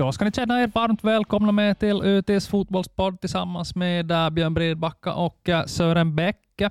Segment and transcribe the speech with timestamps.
[0.00, 4.54] Då ska ni känna er varmt välkomna med till UTs fotbollspodd tillsammans med eh, Björn
[4.54, 6.70] Bredbacka och eh, Sören Bäcke.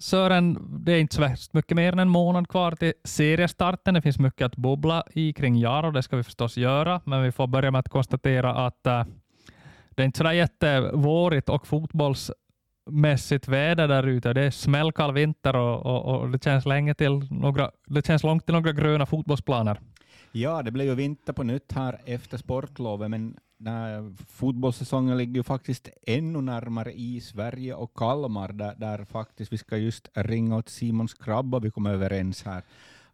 [0.00, 3.94] Sören, det är inte så mycket mer än en månad kvar till seriestarten.
[3.94, 7.32] Det finns mycket att bubbla i kring Jaro, det ska vi förstås göra, men vi
[7.32, 9.04] får börja med att konstatera att äh,
[9.90, 14.32] det är inte så jättevårigt och fotbollsmässigt väder där ute.
[14.32, 18.46] Det är smällkall vinter och, och, och, det, känns länge till några, det känns långt
[18.46, 19.80] till några gröna fotbollsplaner.
[20.36, 25.42] Ja, det blev ju vinter på nytt här efter sportlovet, men när fotbollssäsongen ligger ju
[25.42, 30.68] faktiskt ännu närmare i Sverige och Kalmar, där, där faktiskt vi ska just ringa åt
[30.68, 32.62] Simon Skrabba, vi kom överens här.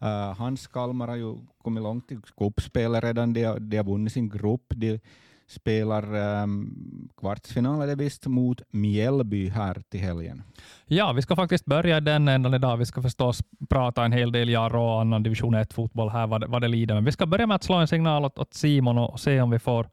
[0.03, 4.29] Uh, hans Kalmar har ju kommit långt i cupspelet redan, de, de har vunnit sin
[4.29, 5.01] grupp, de
[5.51, 10.43] spelar um, kvartsfinal är visst mot Mjällby här till helgen.
[10.87, 12.77] Ja, vi ska faktiskt börja den ändan idag.
[12.77, 16.63] Vi ska förstås prata en hel del Jaro och annan division 1-fotboll här vad, vad
[16.63, 16.95] det lider.
[16.95, 19.51] Men vi ska börja med att slå en signal åt, åt Simon och se om
[19.51, 19.89] vi får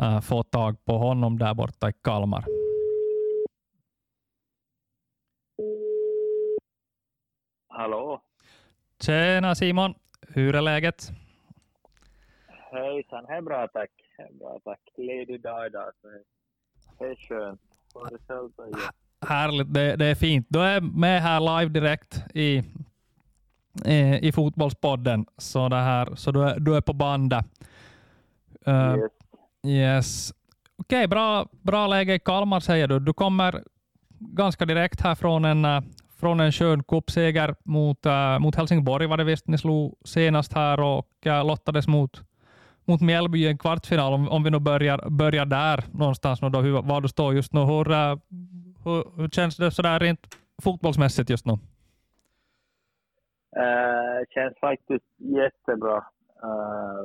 [0.00, 2.44] uh, få tag på honom där borta i Kalmar.
[7.68, 8.20] Hallå?
[9.02, 9.94] Tjena Simon,
[10.28, 11.10] hur är läget?
[13.00, 13.90] Hejsan, är bra tack.
[14.38, 14.80] Bra tack.
[14.96, 16.08] Ledig dag idag, så
[16.98, 17.60] det är skönt.
[19.26, 20.46] Härligt, det, det, är fint.
[20.48, 22.62] Du är med här live direkt i,
[23.84, 27.46] i, i fotbollspodden, så, det här, så du, är, du är på bandet.
[28.68, 29.10] Uh, yes.
[29.64, 30.32] yes.
[30.76, 32.98] Okej, okay, bra, bra läge i Kalmar säger du.
[32.98, 33.64] Du kommer
[34.18, 35.80] ganska direkt här från en, uh,
[36.16, 40.80] från en skön cupseger mot, uh, mot Helsingborg var det visst ni slog senast här
[40.80, 42.29] och uh, lottades mot
[42.90, 46.82] mot Mjällby i en kvartsfinal, om, om vi nu börjar, börjar där någonstans, då, hur,
[46.82, 47.60] var du står just nu.
[47.60, 48.16] Hur, eh,
[48.84, 50.20] hur, hur känns det sådär rent
[50.62, 51.52] fotbollsmässigt just nu?
[53.62, 55.96] Uh, känns faktiskt jättebra.
[56.44, 57.04] Uh,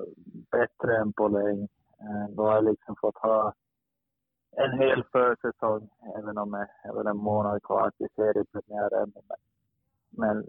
[0.51, 1.67] bättre än på länge.
[2.03, 3.53] Uh, då har jag liksom fått ha
[4.57, 9.11] en hel försäsong, även om det är en månad kvar till seriepremiären.
[9.27, 9.37] Men
[10.17, 10.45] men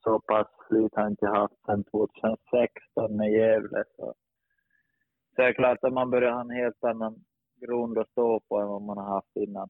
[0.00, 3.84] så pass flyt har jag inte haft sedan 2016 med Gävle.
[3.96, 4.14] Så,
[5.36, 7.24] så det är klart att man börjar ha en helt annan
[7.60, 9.68] grund att stå på än vad man har haft innan.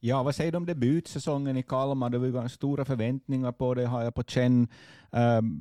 [0.00, 2.10] Ja, vad säger du om debutsäsongen i Kalmar?
[2.10, 4.68] Det var ju stora förväntningar på det, har jag på känn.
[5.12, 5.60] Um,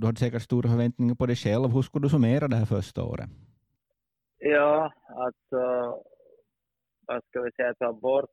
[0.00, 1.68] du hade säkert stora förväntningar på dig själv.
[1.68, 3.30] Hur skulle du summera det här första året?
[4.38, 5.60] Ja, alltså,
[7.06, 8.30] vad ska vi säga, att ta bort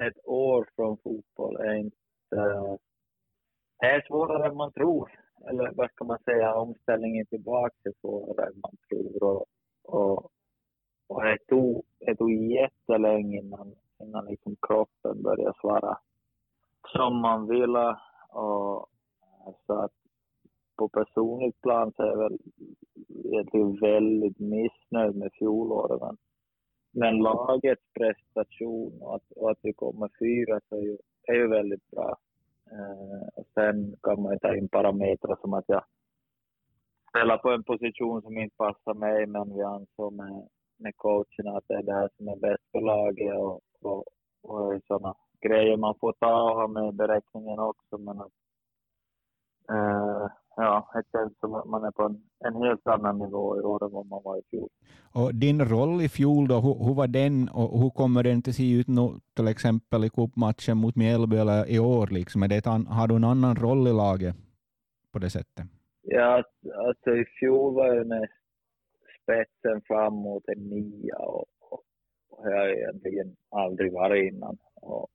[0.00, 1.96] ett år från fotboll är inte
[2.36, 2.74] Eh,
[3.80, 5.10] det är svårare än man tror.
[5.48, 9.22] Eller vad ska man säga, omställningen tillbaka är svårare än man tror.
[9.22, 9.44] Och,
[9.84, 10.30] och,
[11.08, 15.98] och det, tog, det tog jättelänge innan, innan liksom kroppen började svara
[16.96, 17.96] som man ville.
[18.28, 18.88] Och,
[19.66, 19.92] så att
[20.76, 22.38] på personligt plan så är jag väl
[23.24, 26.00] egentligen väldigt missnöjd med fjolåret.
[26.00, 26.16] Men,
[26.92, 30.98] men lagets prestation och att, och att vi kommer fyra så är ju,
[31.32, 32.16] är ju väldigt bra.
[32.70, 35.84] Eh, sen kan man ju ta in parametrar som att jag
[37.08, 41.64] spelar på en position som inte passar mig, men vi ansåg med, med coachen att
[41.68, 44.04] det är det här som är bäst för laget och, och,
[44.42, 47.98] och sådana grejer man får ta och ha med beräkningen också.
[47.98, 48.32] Men att,
[49.70, 53.60] eh, ja, det känns som att man är på en, en helt annan nivå i
[53.60, 54.68] år än vad man var i fjol.
[55.14, 58.54] Och din roll i fjol, då, hur, hur var den och hur kommer den att
[58.54, 62.06] se ut nu, till exempel i cupmatchen mot Mjällby eller i år?
[62.06, 62.42] Liksom?
[62.42, 64.36] Är det an, har du en annan roll i laget
[65.12, 65.66] på det sättet?
[66.02, 66.42] Ja,
[66.86, 68.32] alltså i fjol var jag mest
[69.22, 71.82] spetsen fram mot en nia och, och,
[72.30, 74.58] och jag har egentligen aldrig varit innan.
[74.74, 75.08] Och,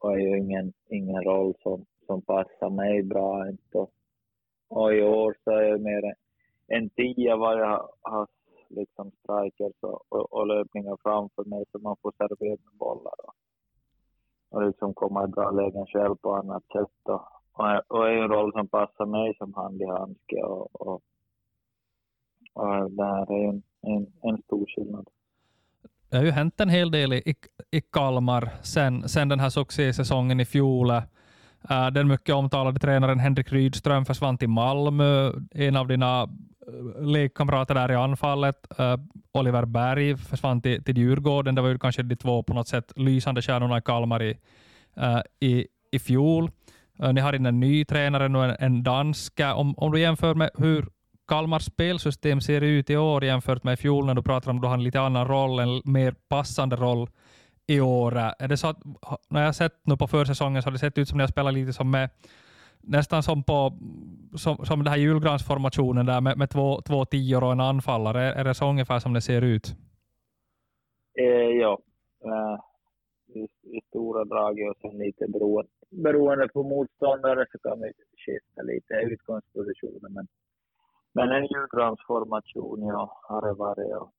[0.00, 3.48] och är ju ingen, ingen roll som, som passar mig bra.
[3.48, 3.78] Inte.
[3.78, 3.90] Och
[4.70, 6.14] i år så är jag mer
[6.68, 8.26] än tio vad jag har
[8.68, 13.34] liksom strikers och, och, och, löpningar framför mig så man får servera med bollar och,
[14.50, 16.98] och liksom komma i bra lägen själv på annat sätt.
[17.02, 17.22] Och,
[17.52, 21.02] och, och är en roll som passar mig som hand i handske och, och,
[22.52, 25.08] och det här är en, en, en stor skillnad.
[26.10, 27.34] Det har ju hänt en hel del i,
[27.70, 30.90] i Kalmar sen, sen den här succésäsongen i fjol.
[31.70, 35.32] Eh, den mycket omtalade tränaren Henrik Rydström försvann till Malmö.
[35.54, 38.96] En av dina eh, lekkamrater där i anfallet, eh,
[39.32, 41.54] Oliver Berg, försvann till, till Djurgården.
[41.54, 44.36] Det var ju kanske de två på något sätt lysande stjärnorna i Kalmar i,
[45.40, 46.50] i, i fjol.
[47.12, 49.54] Ni har in en ny tränare nu, en, en danska.
[49.54, 50.88] Om, om du jämför med hur
[51.28, 54.62] Kalmars spelsystem ser ut i år jämfört med i fjol, när du pratar om att
[54.62, 57.08] du har en lite annan roll, en mer passande roll
[57.66, 58.16] i år.
[58.38, 58.78] Är det så att,
[59.30, 61.52] när jag sett nu på försäsongen så har det sett ut som när jag spelar
[61.52, 62.10] lite som med
[62.80, 63.72] nästan som på
[64.36, 68.22] som, som den här julgransformationen där med, med två, två tior och en anfallare.
[68.22, 69.76] Är det så ungefär som det ser ut?
[71.18, 71.78] Eh, ja,
[72.24, 72.58] eh,
[73.36, 73.44] i,
[73.76, 77.92] i, stora drag och sen lite beroende, beroende på motståndare så kan vi
[78.24, 80.08] skifta lite utgångspositioner.
[80.08, 80.26] Men,
[81.12, 83.96] men en julgransformation ja, har det varit.
[83.96, 84.12] Och,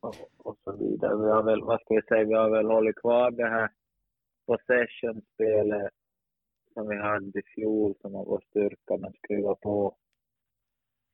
[0.00, 1.16] och, och, så vidare.
[1.16, 3.70] Vi har väl, vad ska vi säga, vi har väl hållit kvar det här
[4.46, 5.92] possession-spelet
[6.74, 9.94] som vi hade i fjol som har vår styrka, men skruva på,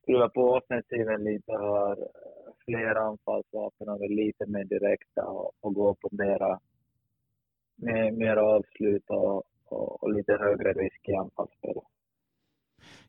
[0.01, 5.95] skruva på offensiven lite, har eh, fler anfallsvapen och lite mer direkta och, och gå
[5.95, 6.59] på mera,
[7.75, 11.83] mer, mer avslut och, och, och lite högre risk i anfallsspelet.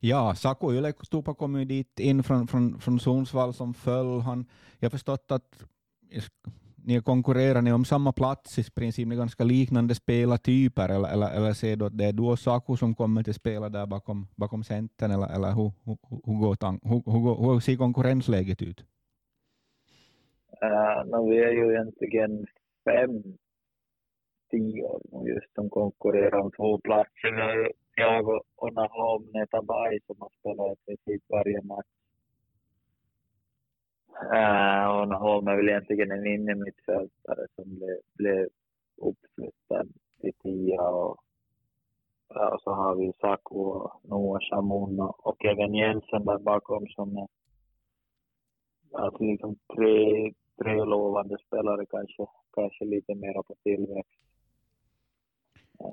[0.01, 4.21] Ja, Saku Ylekustupa kom ju dit in från, från, från Sundsvall som föll.
[4.21, 4.47] Han,
[4.79, 5.65] jag har förstått att
[6.87, 11.53] ni konkurrerar ni om samma plats i princip, med ganska liknande spelartyper, eller, eller, eller
[11.53, 14.65] ser du att det är du och Saku som kommer till spela där bakom, bakom
[14.65, 15.97] centern, eller, eller hur, hur,
[16.27, 18.85] hur, går tank, hur, hur, hur ser konkurrensläget ut?
[20.63, 22.47] Eh, uh, no, vi är ju egentligen
[22.85, 23.23] fem
[24.51, 27.73] tior just som konkurrerar om två platser.
[27.99, 31.97] Jag och Nahom Netabay som har spelat i princip varje match
[34.23, 38.49] Äh, och Holm är väl egentligen en innermittfältare som blev, blev
[38.97, 39.89] uppflyttad
[40.21, 41.17] till tia och,
[42.29, 47.29] och så har vi Saku och Noah Shamun och Kevin Jensen där bakom som är
[48.93, 50.33] alltså liksom tre,
[50.63, 54.21] tre lovande spelare kanske, kanske lite mera på tillväxt.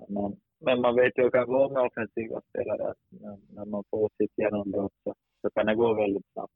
[0.07, 0.35] Men,
[0.65, 2.94] men man vet ju hur det kan gå med offensiva spelare.
[3.10, 6.54] När, när man får sitt genombrott så, så kan det gå väldigt snabbt.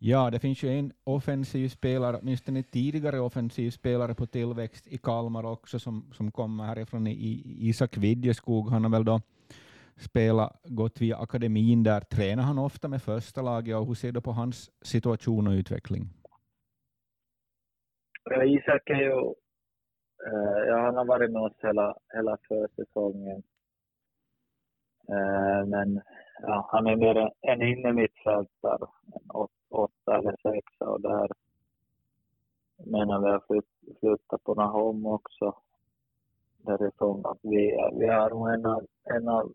[0.00, 5.52] Ja, det finns ju en offensiv spelare, åtminstone tidigare offensiv spelare på tillväxt i Kalmar
[5.52, 8.70] också, som, som kommer härifrån i, Isak Vidjeskog.
[8.70, 9.20] Han har väl då
[9.96, 12.00] spelat, gått via akademin där.
[12.00, 16.02] Tränar han ofta med första laget och hur ser du på hans situation och utveckling?
[18.44, 19.34] Isak är ju,
[20.26, 23.42] Eh, ja, han har varit med oss hela, hela försäsongen.
[25.08, 26.00] Eh, men
[26.42, 29.30] ja, han är mer en innermittfältare, en
[29.70, 31.28] åtta eller sexa och där
[32.86, 33.62] menar vi har
[34.00, 35.54] flyttat på Nahom också
[36.62, 39.52] därifrån att vi, vi har nog en av, en av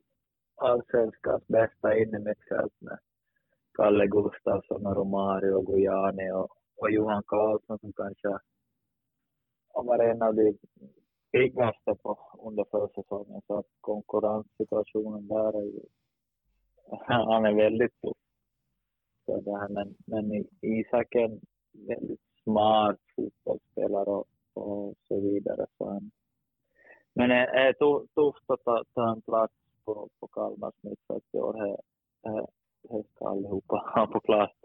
[0.55, 2.97] allsvenskans bästa innermittfält med
[3.73, 8.39] Kalle Gustafsson och Romario och Gojani och, och Johan Karlsson som kanske
[9.73, 10.57] har varit en av de
[11.31, 15.81] piggaste på under försäsongen så att konkurrenssituationen där är ju,
[17.07, 18.17] han är väldigt tuff
[19.25, 19.69] så där.
[19.69, 21.41] Men, men Isak är en
[21.87, 25.65] väldigt smart fotbollsspelare och, och så vidare.
[25.77, 26.11] Så han,
[27.13, 29.53] men det är tufft att ta, ta en plats
[29.85, 31.53] på, på Kalmars mittfält i år.
[31.53, 32.47] Det,
[32.81, 34.62] det ska allihopa ha på plats.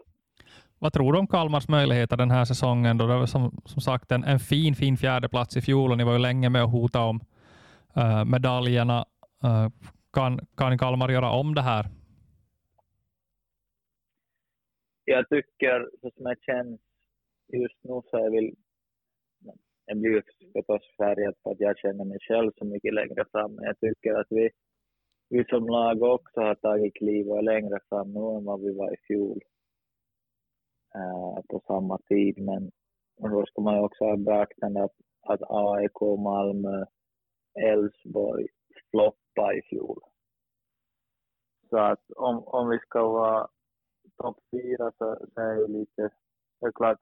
[0.79, 2.97] Vad tror du om Kalmars möjligheter den här säsongen?
[2.97, 6.03] Då det var som, som sagt en, en fin, fin fjärdeplats i fjol och ni
[6.03, 7.19] var ju länge med och hota om
[7.97, 9.05] uh, medaljerna.
[9.43, 9.69] Uh,
[10.13, 11.85] kan, kan Kalmar göra om det här
[15.09, 16.81] jag tycker, så som jag känns
[17.47, 18.55] just nu, så jag vill...
[19.85, 23.65] Jag blir förstås färgad på att jag känner mig själv så mycket längre fram, men
[23.65, 24.49] jag tycker att vi,
[25.29, 28.71] vi som lag också har tagit kliv och är längre fram nu än vad vi
[28.73, 29.39] var i fjol
[30.95, 32.37] Eh, på samma tid.
[32.37, 32.71] Men,
[33.31, 36.85] då ska man ju också ha beaktande att, att AIK, Malmö,
[37.59, 38.47] Elfsborg
[38.91, 39.99] floppade i fjol.
[41.69, 43.47] Så att om, om vi ska vara
[44.17, 46.09] topp fyra så, så är det lite...
[46.59, 46.99] Det är klart,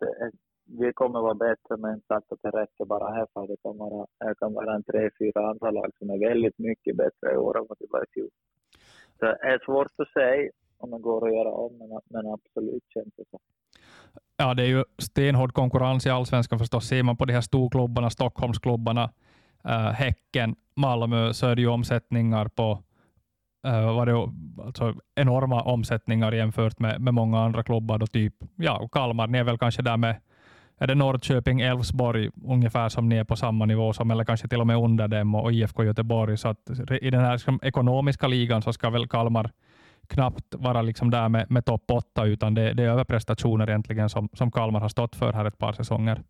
[0.65, 4.07] vi kommer vara bättre, men inte att det räcker bara här för det kan vara,
[4.19, 7.57] det kan vara en tre, fyra andra lag som är väldigt mycket bättre i år
[7.57, 8.29] än vad det var i fjol.
[9.19, 12.83] Så det är svårt att säga om det går att göra om, men, men absolut
[12.93, 13.39] känns det så.
[14.37, 16.87] Ja, det är ju stenhård konkurrens i allsvenskan förstås.
[16.87, 19.09] Ser man på de här storklubbarna, Stockholmsklubbarna,
[19.63, 22.83] äh, Häcken, Malmö, så är det ju omsättningar på
[23.67, 24.31] eh, äh, var det
[24.65, 27.97] alltså enorma omsättningar jämfört med, med många andra klubbar.
[27.97, 30.15] Då typ, ja, Kalmar, ni är väl kanske där med
[30.79, 34.61] är det Norrköping, Elfsborg ungefär som ni är på samma nivå som, eller kanske till
[34.61, 36.37] och med under dem och IFK Göteborg.
[36.37, 36.69] Så att
[37.01, 39.51] i den här liksom, ekonomiska ligan så ska väl Kalmar
[40.07, 44.29] knappt vara liksom där med, med topp åtta, utan det, det är överprestationer egentligen som,
[44.33, 46.23] som Kalmar har stått för här ett par säsonger.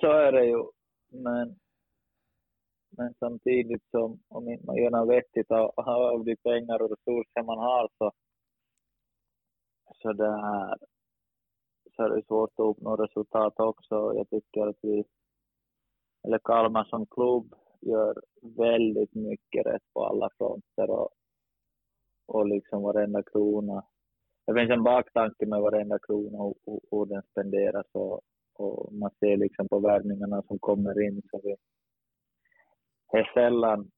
[0.00, 0.64] Så är det ju,
[1.10, 1.56] men
[2.96, 7.42] men samtidigt som om inte man gör något vettigt av, av de pengar och resurser
[7.42, 8.12] man har så,
[10.02, 10.76] så, det här,
[11.96, 14.12] så är det svårt att uppnå resultat också.
[14.14, 15.04] Jag tycker att vi,
[16.24, 17.54] eller Kalmar som klubb,
[17.86, 21.08] gör väldigt mycket rätt på alla fronter och,
[22.26, 23.84] och liksom varenda krona.
[24.46, 26.56] Det finns en baktanke med varenda krona och
[26.90, 28.20] hur den spenderas och,
[28.54, 31.56] och man ser liksom på värvningarna som kommer in så vi,
[33.12, 33.90] det är sällan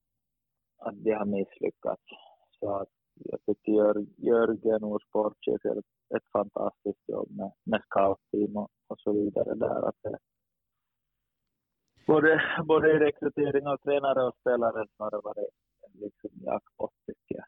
[0.79, 2.03] att de har misslyckats.
[2.61, 8.57] Så att jag tycker Jörgen, vår sportchef, gör ett, ett fantastiskt jobb med, med scoutteam
[8.57, 9.89] och, och så vidare där.
[9.89, 10.19] Att det,
[12.07, 15.49] både, både rekrytering av tränare och spelare så har det
[15.93, 17.45] liksom jackpot tycker jag.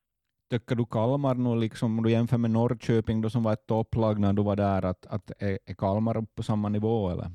[0.50, 4.20] Tycker du Kalmar nu, liksom, om du jämför med Norrköping då som var ett topplag
[4.20, 7.30] när du var där, att, att är, är Kalmar på samma nivå eller?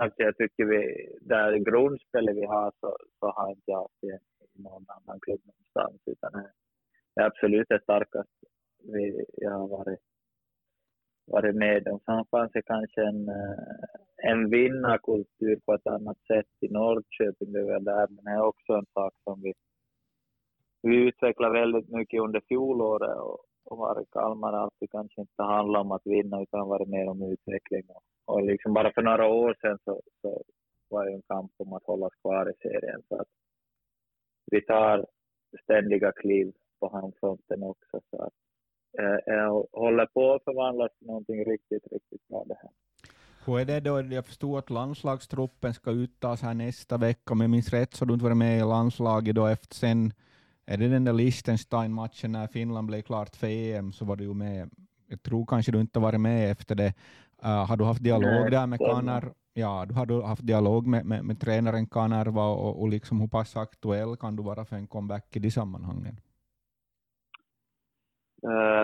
[0.00, 4.18] Alltså jag tycker vi, där grundspelet vi har så, så har inte jag haft i
[4.62, 6.32] någon annan klubb någonstans, utan
[7.14, 8.46] det är absolut det starkaste
[8.78, 10.00] vi, jag har varit,
[11.26, 12.00] varit med om.
[12.04, 13.84] Sen fanns det kanske en, eh,
[14.16, 18.72] en vinnarkultur på ett annat sätt i Norrköping, det var där, men det är också
[18.72, 19.52] en sak som vi,
[20.82, 25.84] vi utvecklade väldigt mycket under fjolåret och, och har i Kalmar alltid kanske inte handlat
[25.84, 27.84] om att vinna utan varit mer om utveckling.
[27.88, 30.42] Och, och liksom bara för några år sedan så, så
[30.88, 33.02] var det en kamp om att hålla kvar i serien.
[33.08, 33.28] Så att
[34.50, 35.06] vi tar
[35.62, 38.00] ständiga kliv på handfronten också.
[38.10, 38.32] Så att,
[39.72, 42.70] håller på att förvandlas till någonting riktigt, riktigt bra det här.
[43.46, 44.00] Hur är det då?
[44.00, 47.32] Jag förstår att landslagstruppen ska uttas här nästa vecka.
[47.32, 50.12] Om jag minns rätt så har du inte varit med i landslaget då efter sen,
[50.66, 54.34] är det den där Liechtenstein-matchen när Finland blev klart för EM så var du ju
[54.34, 54.70] med.
[55.06, 56.94] Jag tror kanske du inte varit med efter det.
[57.44, 59.32] Uh, har du haft dialog Nej, där med Kanar?
[59.54, 63.28] Ja, du har du haft dialog med, med, med tränaren Kanerva och, och liksom hur
[63.28, 66.20] pass aktuell kan du vara för en comeback i de sammanhangen?
[68.44, 68.75] Uh,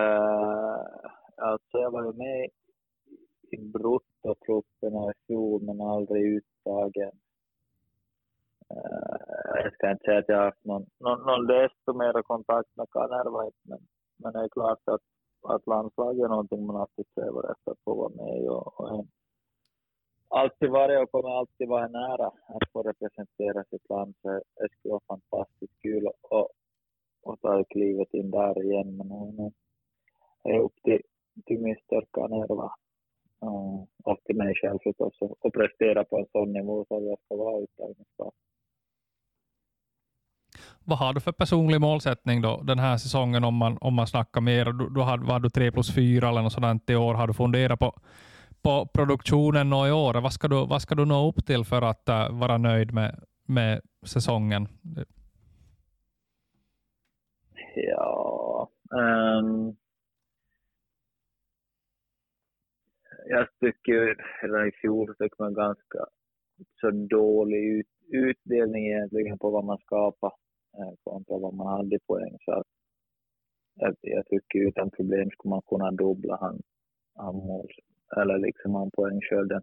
[1.53, 2.49] alltså jag var ju med
[3.51, 7.11] i bruttotrupperna i fjol men aldrig uttagen.
[8.69, 12.69] Eh, jag ska inte säga att jag har haft någon, någon, någon desto mer kontakt
[12.75, 13.79] med Kanerva men,
[14.17, 15.05] men det är klart att,
[15.53, 19.05] att landslaget är någonting man alltid strävar efter att få vara med i och, och
[20.29, 24.15] alltid varit och kommer alltid vara nära att få representera sitt land.
[24.21, 26.47] Så det skulle vara fantastiskt kul att,
[27.25, 28.97] att ta klivet in där igen.
[28.97, 29.35] Men
[30.43, 31.01] det är upp till,
[31.45, 32.71] till min styrka nerva
[34.03, 37.63] och till mig själv förstås och prestera på en sån nivå att jag ska vara
[37.63, 38.31] uttagningsbar.
[40.85, 44.41] Vad har du för personlig målsättning då den här säsongen om man, om man snackar
[44.41, 44.65] mer?
[44.65, 47.13] Du, du har, var du tre plus fyra eller något sådant i år?
[47.13, 47.93] Har du funderat på
[48.63, 50.21] på produktionen i år?
[50.21, 53.23] Vad ska du, vad ska du nå upp till för att uh, vara nöjd med,
[53.45, 54.67] med säsongen?
[57.75, 59.75] Ja, um,
[63.25, 65.99] jag tycker redan i fjol fick man ganska
[66.81, 70.35] så dålig ut, utdelning egentligen på vad man skapade,
[70.77, 72.37] eh, kontra vad man hade i poäng.
[72.45, 72.67] Så att,
[73.75, 76.61] jag, jag tycker utan problem skulle man kunna dubbla han,
[77.15, 77.67] han mål,
[78.17, 79.61] eller liksom han poängskörden.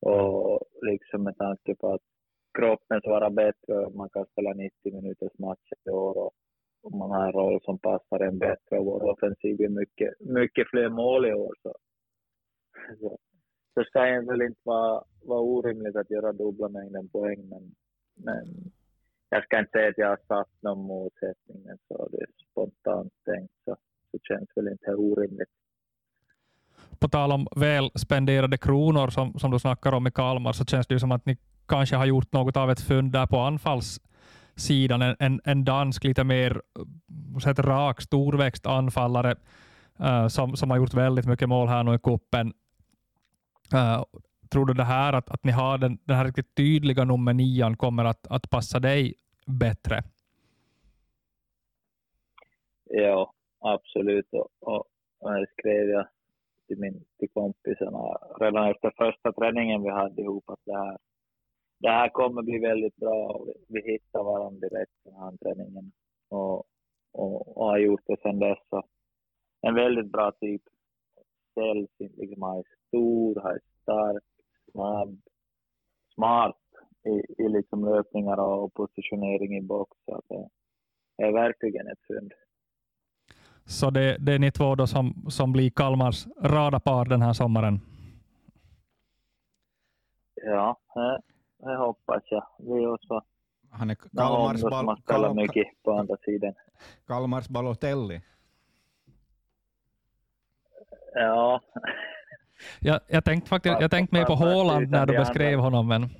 [0.00, 2.02] Och liksom med tanke på att
[2.58, 6.32] kroppen svarar bättre, man kan spela 90 minuters matcher i år och,
[6.82, 10.68] och man har en roll som passar en bättre och vår offensiv är mycket, mycket
[10.70, 11.54] fler mål i år.
[11.62, 11.74] Så,
[13.00, 13.18] så,
[13.74, 17.74] så ska det väl inte vara, vara orimligt att göra dubbla mängden poäng, men,
[18.14, 18.72] men
[19.28, 23.12] jag ska inte säga att jag har satt någon motsättning, men så det är spontant
[23.24, 23.76] tänkt så,
[24.10, 25.50] så känns väl inte orimligt
[26.98, 30.86] på tal om väl spenderade kronor som, som du snackar om i Kalmar, så känns
[30.86, 31.36] det ju som att ni
[31.68, 35.02] kanske har gjort något av ett fynd där på anfallssidan.
[35.02, 36.60] En, en, en dansk, lite mer
[37.40, 39.34] så rak, storväxt anfallare
[40.00, 42.52] uh, som, som har gjort väldigt mycket mål här nu i kuppen.
[43.74, 44.04] Uh,
[44.52, 47.76] tror du det här att, att ni har den, den här riktigt tydliga nummer nian
[47.76, 49.14] kommer att, att passa dig
[49.46, 50.02] bättre?
[52.84, 54.28] Ja, absolut.
[54.32, 54.84] Och, och,
[55.20, 56.06] och det skrev jag
[56.66, 57.98] till, min, till kompisarna
[58.40, 60.98] redan efter första träningen vi hade ihop att det här,
[61.80, 65.92] det här kommer bli väldigt bra och vi, vi hittar varandra direkt den här träningen
[66.28, 66.64] och,
[67.12, 68.58] och, och har gjort det sedan dess.
[68.70, 68.82] Så
[69.62, 70.62] en väldigt bra typ.
[71.54, 72.42] Säljs liksom,
[72.94, 74.24] stor, han är stark,
[74.72, 75.18] snabb,
[76.14, 76.56] smart
[77.04, 79.90] i, i liksom löpningar och positionering i box.
[80.06, 80.48] Så
[81.16, 82.32] det är verkligen ett fynd.
[83.66, 87.80] Så det, det är ni två då som, som blir Kalmars radarpar den här sommaren?
[90.34, 91.20] Ja, det,
[91.58, 92.46] det hoppas jag.
[92.58, 93.20] Vi också.
[93.70, 96.54] Han är Kalmars, bal Kalmar, mycket på andra sidan.
[97.06, 98.20] Kalmars Balotelli.
[101.14, 101.60] Ja.
[102.80, 106.10] Jag, jag tänkte faktiskt, jag tänkte mig på Håland när du beskrev honom, men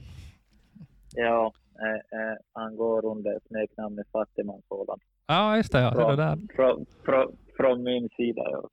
[1.15, 4.99] Ja, eh, eh, han går under smeknamnet Fattigmansådan.
[5.27, 5.81] Ja, just det.
[5.81, 5.93] Ja.
[5.93, 6.39] Från, det där.
[6.57, 8.43] från, från, från min sida.
[8.51, 8.69] Ja.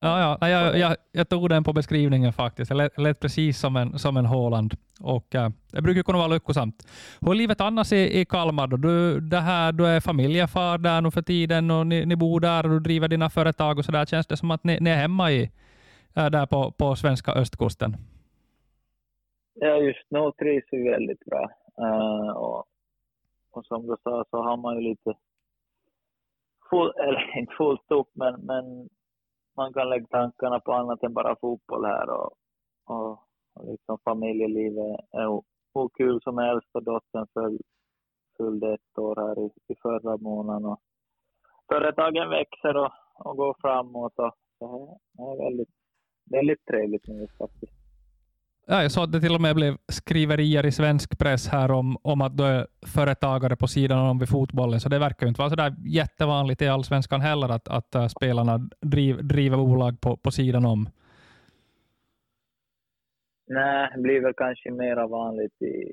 [0.00, 0.38] Ja, ja.
[0.40, 2.68] Nej, jag, jag, jag tog den på beskrivningen faktiskt.
[2.68, 4.74] Det lät, lät precis som en, som en Håland.
[5.00, 6.86] Och, eh, det brukar kunna vara lyckosamt.
[7.20, 8.66] Hur är livet annars i, i Kalmar?
[8.66, 8.76] Då?
[8.76, 12.64] Du, det här, du är familjefar där nu för tiden och ni, ni bor där
[12.64, 14.06] och du driver dina företag och så där.
[14.06, 15.50] Känns det som att ni, ni är hemma i,
[16.16, 17.96] äh, där på, på svenska östkusten?
[19.54, 21.50] ja, just nu trivs vi väldigt bra.
[21.78, 22.64] Eh, och,
[23.50, 25.14] och som du sa så har man ju lite,
[26.70, 28.88] full, eller inte fullt upp, men, men
[29.56, 32.10] man kan lägga tankarna på annat än bara fotboll här.
[32.10, 32.30] Och,
[32.84, 33.10] och,
[33.54, 35.42] och liksom familjelivet är
[35.74, 37.58] hur kul som helst och dottern föll,
[38.36, 40.64] fyllde ett år här i, i förra månaden.
[40.64, 40.80] Och
[41.68, 44.18] företagen växer och, och går framåt.
[44.18, 45.74] Och, så det är väldigt,
[46.30, 47.72] väldigt trevligt nu faktiskt.
[48.66, 51.96] Ja, jag såg att det till och med blev skriverier i svensk press här om,
[52.02, 55.40] om att du är företagare på sidan om vid fotbollen, så det verkar ju inte
[55.40, 60.16] vara så där jättevanligt i allsvenskan heller att, att äh, spelarna driv, driver bolag på,
[60.16, 60.88] på sidan om.
[63.46, 65.92] Nej, det blir väl kanske mer vanligt i,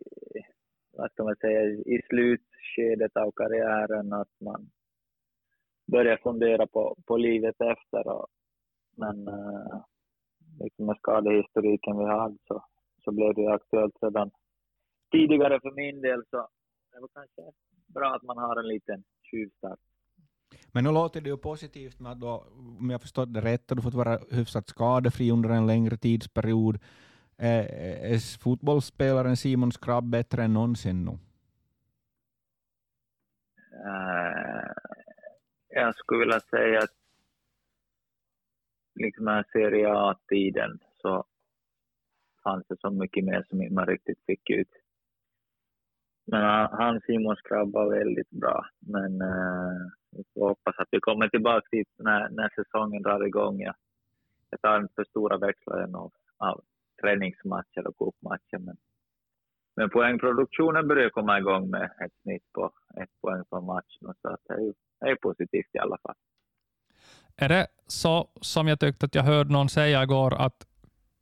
[0.97, 4.69] vad ska man säga, i slutskedet av karriären att man
[5.91, 8.07] börjar fundera på, på livet efter.
[8.07, 8.27] Och,
[8.97, 9.81] men uh,
[10.59, 12.65] liksom med skadehistoriken vi hade så,
[13.03, 14.31] så blev det aktuellt redan
[15.11, 16.23] tidigare för min del.
[16.29, 16.47] Så
[16.91, 17.41] det var kanske
[17.87, 19.79] bra att man har en liten tjuvstart.
[20.71, 22.45] Men nu låter det ju positivt med att då,
[22.79, 26.79] om jag förstått det rätt, har du fått vara hyfsat skadefri under en längre tidsperiod.
[27.37, 27.63] Är,
[28.13, 31.11] är fotbollsspelaren Simon Skrabb bättre än någonsin nu?
[33.85, 34.71] Uh,
[35.69, 37.00] jag skulle vilja säga att
[38.95, 41.25] liksom här Serie A-tiden så
[42.43, 44.69] fanns det så mycket mer som man riktigt fick ut.
[46.25, 48.65] Men eh, han, Simon Skrabb var väldigt bra.
[48.79, 49.77] Men eh,
[50.11, 53.61] vi får hoppas att vi kommer tillbaka dit när, när säsongen drar igång.
[53.61, 53.73] Ja.
[54.49, 56.61] Jag tar inte för stora växlar än av, av
[57.01, 58.59] träningsmatcher och cupmatcher.
[58.59, 58.77] Men,
[59.75, 63.97] men poängproduktionen börjar komma igång med ett snitt på ett poäng per match.
[63.99, 66.15] Så att det, är, det är positivt i alla fall.
[67.35, 70.67] Är det så som jag tyckte att jag hörde någon säga igår att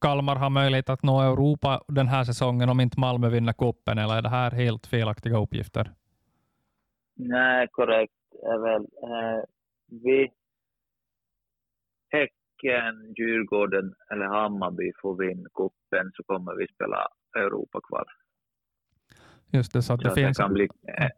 [0.01, 4.15] Kalmar har möjlighet att nå Europa den här säsongen om inte Malmö vinner cupen, eller
[4.17, 5.91] är det här helt felaktiga uppgifter?
[7.15, 8.81] Nej, korrekt är väl.
[8.81, 9.43] Eh,
[9.87, 10.31] vi,
[12.09, 18.05] Häcken, Djurgården eller Hammarby får vinna cupen så kommer vi spela Europakval.
[19.51, 20.37] Just det, så att Så det det finns...
[20.49, 21.09] bli, eh,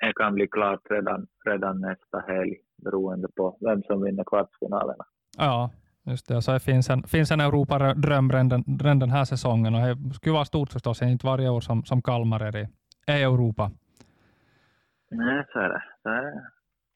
[0.00, 5.04] det kan bli klart redan, redan nästa helg beroende på vem som vinner kvartsfinalerna.
[5.38, 5.70] Ja,
[6.02, 6.42] just det.
[6.42, 10.44] Så det finns en, finns en Europa-dröm redan, den här säsongen och det skulle vara
[10.44, 12.68] stort förstås, inte varje år som, som Kalmar är i
[13.06, 13.70] är Europa.
[15.10, 15.82] Nej, så är det.
[16.02, 16.50] Så är det.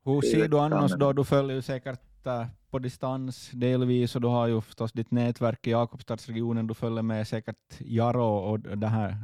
[0.04, 1.12] Hur ser du annars då?
[1.12, 5.66] Du följer ju säkert äh, på distans delvis och du har ju förstås ditt nätverk
[5.66, 6.66] i Jakobstadsregionen.
[6.66, 9.16] Du följer med säkert Jaro och det här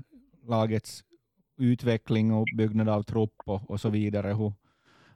[0.42, 1.04] lagets
[1.56, 4.28] utveckling och byggnad av trupp och, och så vidare.
[4.28, 4.52] Hur,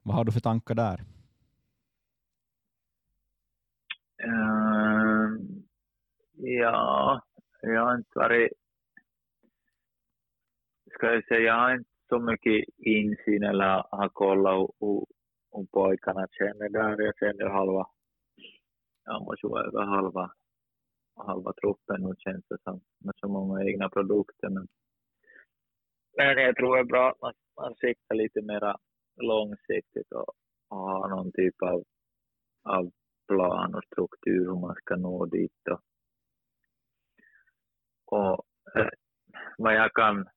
[0.03, 1.01] vad har du för tankar där?
[4.25, 5.41] Uh,
[6.37, 7.23] ja,
[7.63, 8.53] jag har inte varit...
[10.95, 15.05] Ska jag säga, jag har inte så mycket insyn eller har kollat hur,
[15.53, 17.03] hur, pojkarna känner där.
[17.05, 17.87] Jag känner halva,
[19.05, 20.31] jag måste vara över halva,
[21.17, 24.49] halva truppen nu känns det som, med så många egna produkter.
[24.49, 24.69] Men,
[26.21, 28.77] men jag tror det är bra att man, man siktar lite mer
[29.21, 30.35] långsiktigt och,
[30.69, 31.85] och har någon typ av,
[32.65, 32.91] av
[33.29, 35.63] plan och struktur hur man ska nå dit.
[35.71, 35.83] Och,
[38.19, 38.89] och eh,
[39.59, 40.29] vad jag kan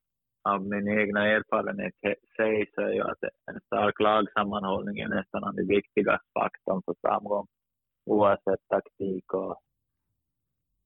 [0.49, 1.93] av min egna erfarenhet
[2.37, 7.47] säga så är ju att en stark lagsammanhållning är nästan den viktigaste faktorn för framgång
[8.05, 9.61] oavsett taktik och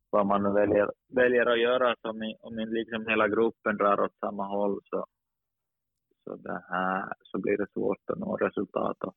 [0.10, 1.96] vad man nu väljer, väljer att göra.
[2.02, 5.06] Så om, om liksom hela gruppen drar åt samma håll så,
[6.24, 8.98] så, det här, så blir det svårt att nå resultat.
[9.04, 9.16] Och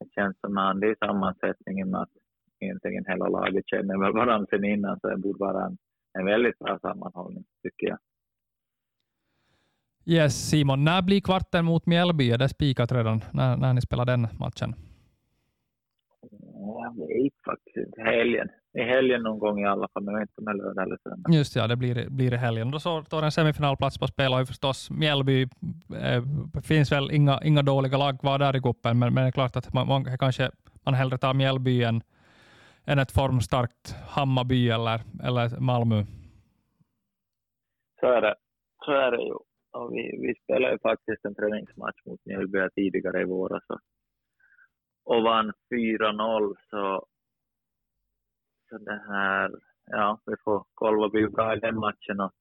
[0.00, 2.10] det känns som att det är sammansättningen med att
[2.60, 5.78] egentligen hela laget känner väl varandra sen innan så det borde vara en,
[6.18, 7.98] en väldigt bra sammanhållning tycker jag.
[10.08, 12.30] Yes, Simon, när blir kvarten mot Mjällby?
[12.30, 14.74] Är det spikat redan när, när ni spelar den matchen?
[16.86, 18.02] Ja, Jag vet faktiskt inte.
[18.02, 18.48] Helgen.
[18.74, 21.30] I helgen någon gång i alla fall, men inte är lördag eller söndag.
[21.32, 22.70] Just ja, det blir, blir i helgen.
[22.70, 25.42] Då står en semifinalplats på spel och ju förstås Mjällby.
[26.02, 26.22] Eh,
[26.62, 29.56] finns väl inga, inga dåliga lag kvar där i cupen, men, men det är klart
[29.56, 30.50] att man, man kanske
[30.84, 32.02] man hellre tar Mjällby än,
[32.84, 36.04] än ett formstarkt Hammarby eller, eller Malmö.
[38.00, 38.34] Så är det.
[38.84, 39.32] Så är det ju.
[39.72, 43.62] och vi, vi spelade ju faktiskt en träningsmatch mot Mjällby tidigare i våras
[45.06, 47.06] och, vann 4-0 så,
[48.68, 49.50] så det här,
[49.86, 52.32] ja, vi får kolla vad vi bra i den matchen och,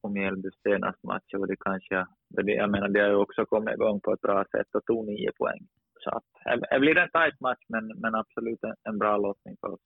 [0.00, 4.00] och Mjällbys senaste match och det kanske, jag menar de har ju också kommit igång
[4.00, 5.66] på ett bra sätt och tog nio poäng.
[6.00, 6.24] Så att,
[6.70, 9.80] det blir en tight match men, men absolut en, en bra lottning för oss.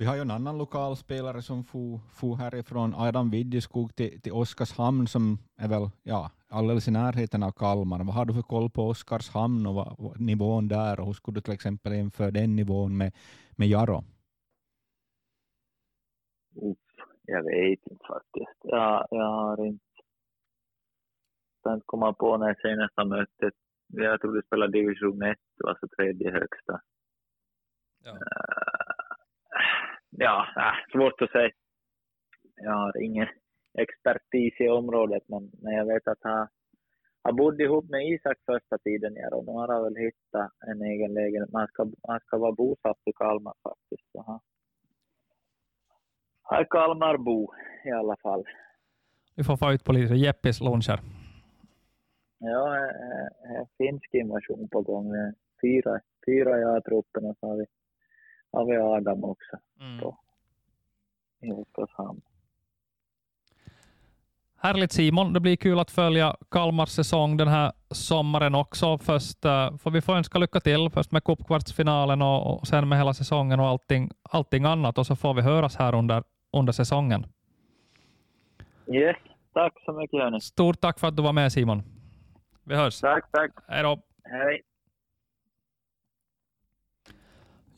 [0.00, 4.32] Vi har ju en annan lokal spelare som for, for härifrån, Adam Vidjeskog till, till
[4.32, 7.98] Oskarshamn som är väl ja, alldeles i närheten av Kalmar.
[8.04, 11.34] Vad har du för koll på Oskarshamn och vad, vad, nivån där och hur skulle
[11.34, 13.12] du till exempel jämföra den nivån med,
[13.56, 14.04] med Jaro?
[16.56, 16.78] Uff,
[17.24, 18.58] jag vet inte faktiskt.
[18.62, 19.84] Jag, jag har inte,
[21.62, 23.54] jag inte komma på när senaste mötet.
[23.86, 26.80] Jag tror du spelade division 1, alltså tredje högsta.
[28.04, 28.12] Ja.
[28.12, 28.97] Uh,
[30.10, 31.50] ja, äh, svårt att säga.
[32.54, 33.28] Jag har ingen
[33.78, 36.48] expertis i området, men, men jag vet att han,
[37.22, 40.82] han bodde ihop med Isak första tiden här och nu har han väl hittat en
[40.82, 41.52] egen lägenhet.
[41.52, 44.12] Man ska, man ska vara bosatt i Kalmar faktiskt.
[44.12, 44.40] Så han,
[46.42, 47.52] han är Kalmarbo
[47.84, 48.44] i alla fall.
[49.36, 51.00] Vi får få ut på lite Jeppis luncher.
[52.38, 55.12] Ja, det är finsk invasion på gång.
[55.62, 57.64] Fyra, fyra i A-truppen och så har vi
[58.52, 60.14] har vi Adam också mm.
[61.40, 62.20] i Oskarshamn.
[64.60, 68.98] Härligt Simon, det blir kul att följa Kalmars säsong den här sommaren också.
[68.98, 72.98] Först uh, får vi få önska lycka till, först med cupkvartsfinalen och, och sen med
[72.98, 77.26] hela säsongen och allting, allting annat och så får vi höras här under, under säsongen.
[78.92, 79.16] Yes,
[79.52, 80.40] tack så mycket hörni.
[80.40, 81.82] Stort tack för att du var med Simon.
[82.64, 83.00] Vi hörs.
[83.00, 83.50] Tack, tack.
[83.68, 83.98] Hej då.
[84.24, 84.62] Hej.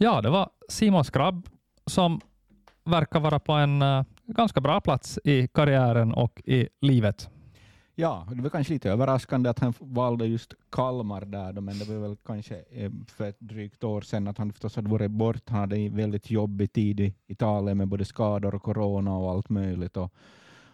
[0.02, 1.48] Ja, det var Simon Skrabb
[1.86, 2.20] som
[2.84, 7.30] verkar vara på en eh, ganska bra plats i karriären och i livet.
[7.94, 11.84] Ja, det var kanske lite överraskande att han valde just Kalmar där, då, men det
[11.84, 15.48] var väl kanske eh, för ett drygt år sedan att han förstås hade varit bort.
[15.48, 19.48] Han hade en väldigt jobbig tid i Italien med både skador och corona och allt
[19.48, 19.96] möjligt.
[19.96, 20.14] Och,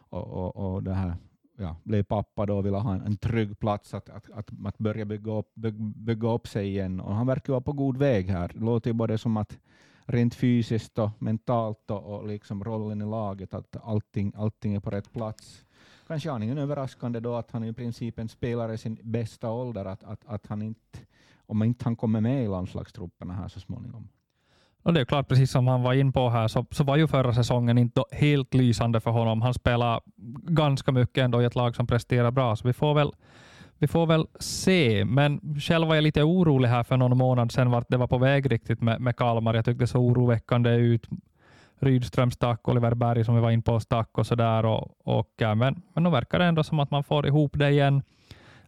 [0.09, 1.15] och, och, och det här
[1.57, 4.79] ja, blev pappa då och ville ha en, en trygg plats att, att, att, att
[4.79, 7.01] börja bygga upp, bygga, bygga upp sig igen.
[7.01, 8.51] Och han verkar vara på god väg här.
[8.55, 9.59] Det låter ju både som att
[10.07, 14.91] rent fysiskt och mentalt och, och liksom rollen i laget, att allting, allting är på
[14.91, 15.65] rätt plats.
[16.07, 20.05] Kanske aningen överraskande då att han i princip en spelare i sin bästa ålder, att,
[20.05, 20.99] att, att han inte,
[21.47, 24.09] om inte han kommer med i landslagstrupperna här så småningom.
[24.87, 27.07] Och det är klart, precis som han var in på här, så, så var ju
[27.07, 29.43] förra säsongen inte helt lysande för honom.
[29.43, 30.01] Han spelar
[30.43, 33.13] ganska mycket ändå i ett lag som presterar bra, så vi får väl,
[33.79, 35.05] vi får väl se.
[35.05, 38.19] Men själv var jag lite orolig här för någon månad sedan vart det var på
[38.19, 39.55] väg riktigt med, med Kalmar.
[39.55, 41.09] Jag tyckte det såg oroväckande ut.
[41.81, 44.65] Rydström stack, Oliver Berg som vi var in på stack och sådär.
[44.65, 48.03] Och, och, men, men nu verkar det ändå som att man får ihop det igen.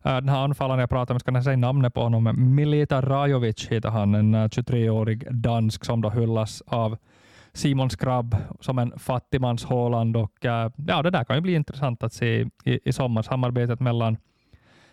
[0.08, 3.68] Äh, den här anfallaren jag pratade med, ska jag säga namnet på honom, Milita Rajovic
[3.68, 6.96] heter han, en äh, 23-årig dansk som då hyllas av
[7.52, 10.16] Simon Skrabb som en fattigmans Haaland.
[10.16, 13.80] Och, äh, ja, det där kan ju bli intressant att se i, i sommar, samarbetet
[13.80, 14.16] mellan,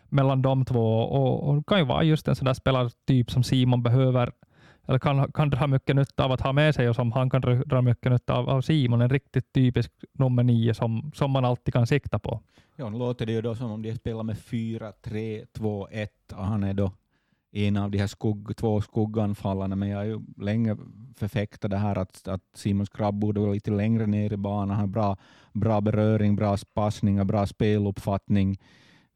[0.10, 1.00] mellan de två.
[1.00, 4.32] Och, och det kan ju vara just en sån där spelartyp som Simon behöver
[4.88, 7.42] eller kan, kan dra mycket nytta av att ha med sig och som han kan
[7.42, 9.02] dra mycket nytta av, av Simon.
[9.02, 12.42] En riktigt typisk nummer nio som, som man alltid kan sikta på.
[12.76, 16.74] Ja, nu låter det ju då som om de spelar med 4-3-2-1 och han är
[16.74, 16.92] då
[17.52, 20.78] en av de här skugg, två skugganfallarna, men jag har ju länge
[21.16, 24.80] förfäktat det här att, att Simon Skrabb borde vara lite längre ner i banan, han
[24.80, 25.18] har bra,
[25.54, 28.58] bra beröring, bra passningar, bra speluppfattning.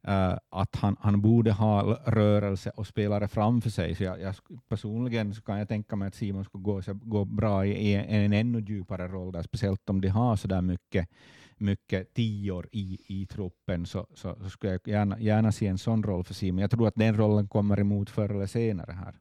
[0.09, 3.95] Uh, att han, han borde ha rörelse och spelare framför sig.
[3.95, 4.35] Så jag, jag,
[4.69, 8.05] personligen så kan jag tänka mig att Simon skulle gå, gå bra i, i en,
[8.05, 11.09] en ännu djupare roll, där, speciellt om de har så där mycket,
[11.57, 16.03] mycket tior i, i truppen, så, så, så skulle jag gärna, gärna se en sån
[16.03, 16.61] roll för Simon.
[16.61, 19.15] Jag tror att den rollen kommer emot förr eller senare här.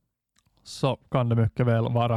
[0.63, 2.17] Så kan det mycket väl vara.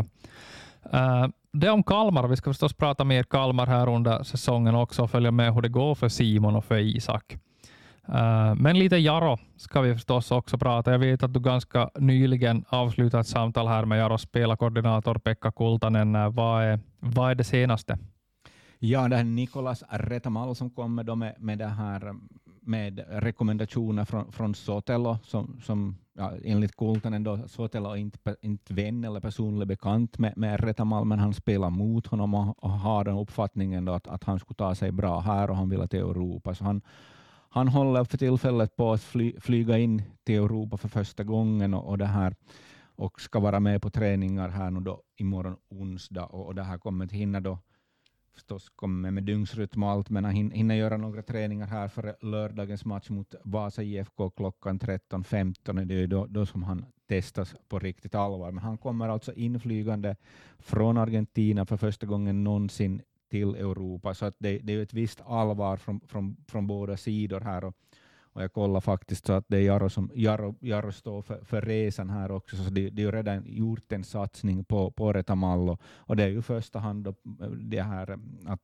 [0.94, 2.28] Uh, det om Kalmar.
[2.28, 5.70] Vi ska förstås prata mer Kalmar här under säsongen också och följa med hur det
[5.70, 7.38] går för Simon och för Isak.
[8.08, 10.92] Äh, men lite Jaro ska vi förstås också prata.
[10.92, 16.16] Jag vet att du ganska nyligen avslutat ett samtal här med Jaros spelarkoordinator Pekka Kultanen.
[16.16, 17.98] Äh, vad, är, vad är det senaste?
[18.80, 22.16] Ja, det är Nikolas Retamal som kommer då med, med, det här,
[22.62, 28.74] med rekommendationer från, från Sotelo, som, som ja, enligt Kultanen då, Sotelo är inte, inte
[28.74, 33.04] vän eller personlig bekant med, med Retamal, men han spelar mot honom och, och har
[33.04, 36.00] den uppfattningen då att, att han skulle ta sig bra här och han vill till
[36.00, 36.56] Europa.
[36.56, 36.82] Så han,
[37.54, 41.90] han håller för tillfället på att fly, flyga in till Europa för första gången och,
[41.90, 42.36] och, det här,
[42.96, 46.78] och ska vara med på träningar här nu då imorgon onsdag och, och det här
[46.78, 47.60] kommer att hinna då
[48.34, 52.86] förstås kommer med dygnsrytm och allt, men han hinner göra några träningar här för lördagens
[52.86, 55.86] match mot Vasa IFK klockan 13.15.
[55.86, 58.52] Det är då, då som han testas på riktigt allvar.
[58.52, 60.16] Men han kommer alltså inflygande
[60.60, 63.02] från Argentina för första gången någonsin
[63.32, 67.42] till Europa, så att det, det är ett visst allvar från, från, från båda sidor
[67.42, 67.64] här.
[67.64, 67.76] Och,
[68.34, 71.62] och jag kollar faktiskt så att det är Jaro som Jaro, Jaro står för, för
[71.62, 75.78] resan här också, så det, det är ju redan gjort en satsning på, på Retamallo,
[75.86, 77.10] och det är ju i första hand då
[77.46, 78.62] eh, det här eh, att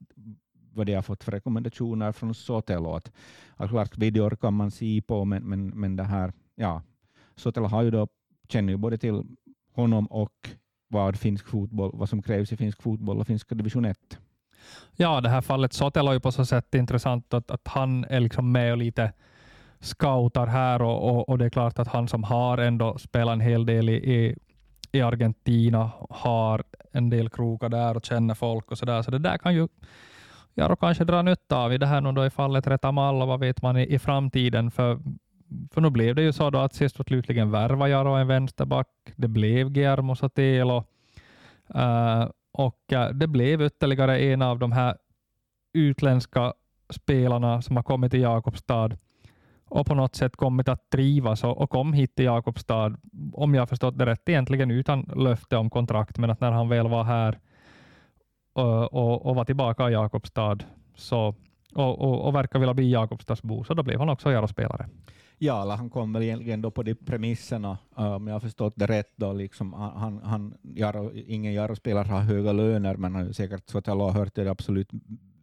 [0.73, 2.93] vad de har fått för rekommendationer från Sotelo.
[2.93, 3.11] Att,
[3.55, 6.81] att klart videor kan man se på, men, men, men det här, ja,
[7.35, 8.07] Sotelo har ju då,
[8.49, 9.23] känner ju både till
[9.73, 10.49] honom och
[10.87, 14.19] vad finsk fotboll, vad som krävs i finsk fotboll och finska division 1.
[14.95, 18.19] Ja, det här fallet Sotelo är ju på så sätt intressant att, att han är
[18.19, 19.11] liksom med och lite
[19.79, 23.41] scoutar här och, och, och, det är klart att han som har ändå spelat en
[23.41, 24.35] hel del i,
[24.91, 29.01] i, Argentina har en del krokar där och känner folk och sådär.
[29.01, 29.67] Så det där kan ju
[30.55, 33.61] Jaro kanske dra nytta av i det här nu då i fallet Retamal vad vet
[33.61, 34.71] man i, i framtiden.
[34.71, 34.99] För,
[35.71, 38.87] för nu blev det ju så då att sist och slutligen värva Jaro en vänsterback.
[39.15, 40.83] Det blev Guillermo Sotelo.
[41.75, 44.97] Uh, eh, och eh, det blev ytterligare en av de här
[45.73, 46.53] utländska
[46.89, 48.97] spelarna som har kommit till Jakobstad
[49.65, 52.97] och på något sätt kommit att trivas och, och kom hit till Jakobstad,
[53.33, 56.87] om jag förstått det rätt, egentligen utan löfte om kontrakt, men att när han väl
[56.87, 57.39] var här
[58.53, 60.57] och, och, och var tillbaka i Jakobstad
[60.95, 61.35] så,
[61.73, 64.77] och, och, och verkar vilja bli Jakobstadsbo, så då blev han också Jarospelare.
[64.77, 64.89] spelare
[65.39, 68.85] Ja, han kom väl egentligen då på de premisserna, eh, om jag har förstått det
[68.85, 69.13] rätt.
[69.15, 73.77] Då, liksom, han, han, Jaro, ingen Jaro-spelare har höga löner, men han har säkert så
[73.77, 74.89] att alla har hört det absolut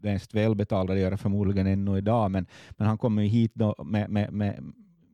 [0.01, 4.11] mest välbetalda, det gör det förmodligen ännu idag, men, men han kommer hit då med,
[4.11, 4.65] med, med,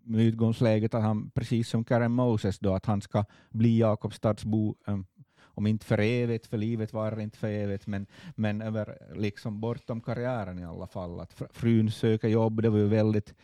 [0.03, 4.95] med utgångsläget att han, precis som Karen Moses, då, att han ska bli Jakobstadsbo, um,
[4.95, 9.61] eh, om inte för evigt, för livet var inte för evigt, men, men över, liksom
[9.61, 11.21] bortom karriären i alla fall.
[11.21, 13.35] Att frun söker jobb, det var ju väldigt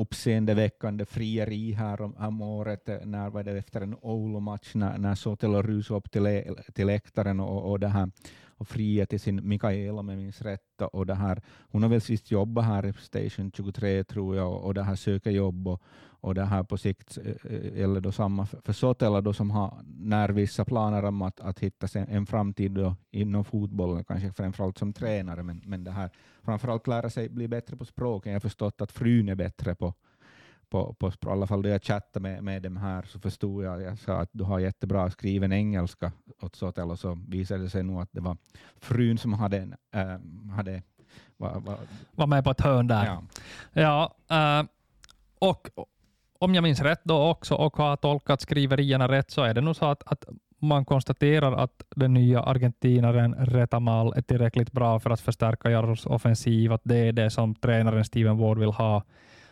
[0.00, 5.14] uppseendeväckande frieri här om, om året, eh, när var det efter en Oulu-match, när, när
[5.14, 8.10] Sotelo rusade upp till, till läktaren och, och det här
[8.56, 10.82] och fria till sin Mikaela om jag minns rätt.
[10.92, 14.64] Och det här, hon har väl sist jobbat här i Station 23 tror jag och,
[14.64, 15.82] och det här söker jobb och,
[16.24, 17.18] och det här på sikt
[17.74, 21.98] eller då samma för Sotela då som har när vissa planer om att, att hitta
[21.98, 26.10] en, en framtid då inom fotbollen, kanske framförallt som tränare, men, men det här
[26.42, 28.32] framförallt lära sig bli bättre på språken.
[28.32, 29.94] Jag har förstått att frun är bättre på,
[30.68, 33.82] på, på, på alla fall då jag chattade med, med dem här så förstod jag,
[33.82, 37.82] jag sa att du har jättebra skriven engelska åt Sotel och så visade det sig
[37.82, 38.36] nog att det var
[38.76, 40.82] frun som hade, äh, hade
[41.36, 41.78] var, var,
[42.10, 43.04] var med på ett hörn där.
[43.04, 43.22] Ja,
[44.28, 44.66] ja äh,
[45.38, 45.68] och
[46.44, 49.76] om jag minns rätt då också och har tolkat skriverierna rätt så är det nog
[49.76, 50.24] så att, att
[50.58, 56.72] man konstaterar att den nya argentinaren Retamal är tillräckligt bra för att förstärka Jaros offensiv,
[56.72, 59.02] att det är det som tränaren Steven Ward vill ha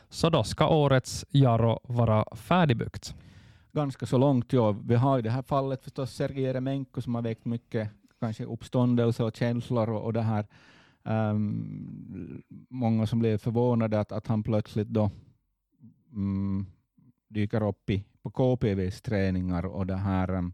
[0.08, 3.14] så då ska årets Jaro vara färdigbyggt.
[3.72, 4.76] Ganska så långt, ja.
[4.86, 9.24] Vi har i det här fallet förstås Sergej Remenko som har väckt mycket kanske uppståndelse
[9.24, 10.46] och känslor och, och det här.
[11.04, 15.10] Um, många som blev förvånade att, att han plötsligt då
[16.12, 16.66] um,
[17.32, 20.52] dyker upp i, på KPVs träningar och det här, um,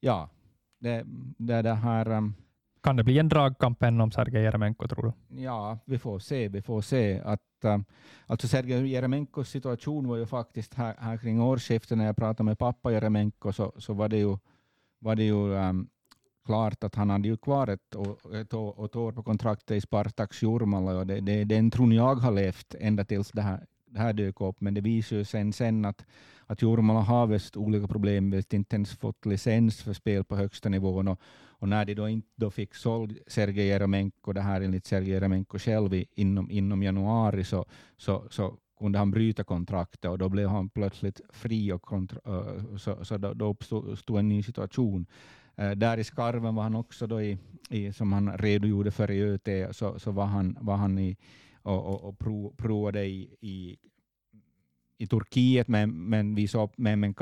[0.00, 0.30] ja,
[0.78, 1.02] det,
[1.38, 2.34] det, det här um,
[2.86, 5.42] kan det bli en dragkamp än om Sergej Jeremenko, tror du?
[5.42, 6.48] Ja, vi får se.
[6.48, 7.20] Vi får se.
[7.24, 7.78] Att, äh,
[8.26, 12.58] alltså Sergej Jeremenkos situation var ju faktiskt här, här kring årsskiftet, när jag pratade med
[12.58, 14.38] pappa Jeremenko, så, så var det ju,
[14.98, 15.88] var det ju um,
[16.44, 17.94] klart att han hade ju kvar ett,
[18.34, 18.52] ett,
[18.84, 22.74] ett år på kontraktet i Spartaks Jurmala, och det, det, den tron jag har levt
[22.80, 23.66] ända tills det här,
[23.96, 26.04] det här dök upp, men det visar ju sen, sen att,
[26.46, 30.68] att Jurmala har väst olika problem, väst inte ens fått licens för spel på högsta
[30.68, 31.20] nivån, och,
[31.58, 35.58] och när de då inte då fick såld Sergej Jeremenko, det här enligt Sergej Jeremenko
[35.58, 37.64] själv inom, inom januari, så,
[37.96, 42.20] så, så kunde han bryta kontraktet och då blev han plötsligt fri och kontra,
[42.78, 45.06] så, så då, då uppstod en ny situation.
[45.56, 47.38] Eh, där i skarven var han också då i,
[47.70, 51.16] i som han redogjorde för i ÖT, så, så var han, var han i
[51.66, 53.76] och, och, och prov, provade i, i
[54.98, 57.14] i Turkiet, men, men vi såg med en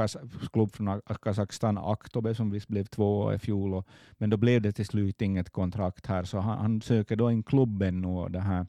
[0.52, 3.74] klubb från Kazakstan, Aktobe, som visst blev två i fjol.
[3.74, 7.28] Och, men då blev det till slut inget kontrakt här, så han, han söker då
[7.28, 8.08] en klubb ännu.
[8.08, 8.66] Och det här.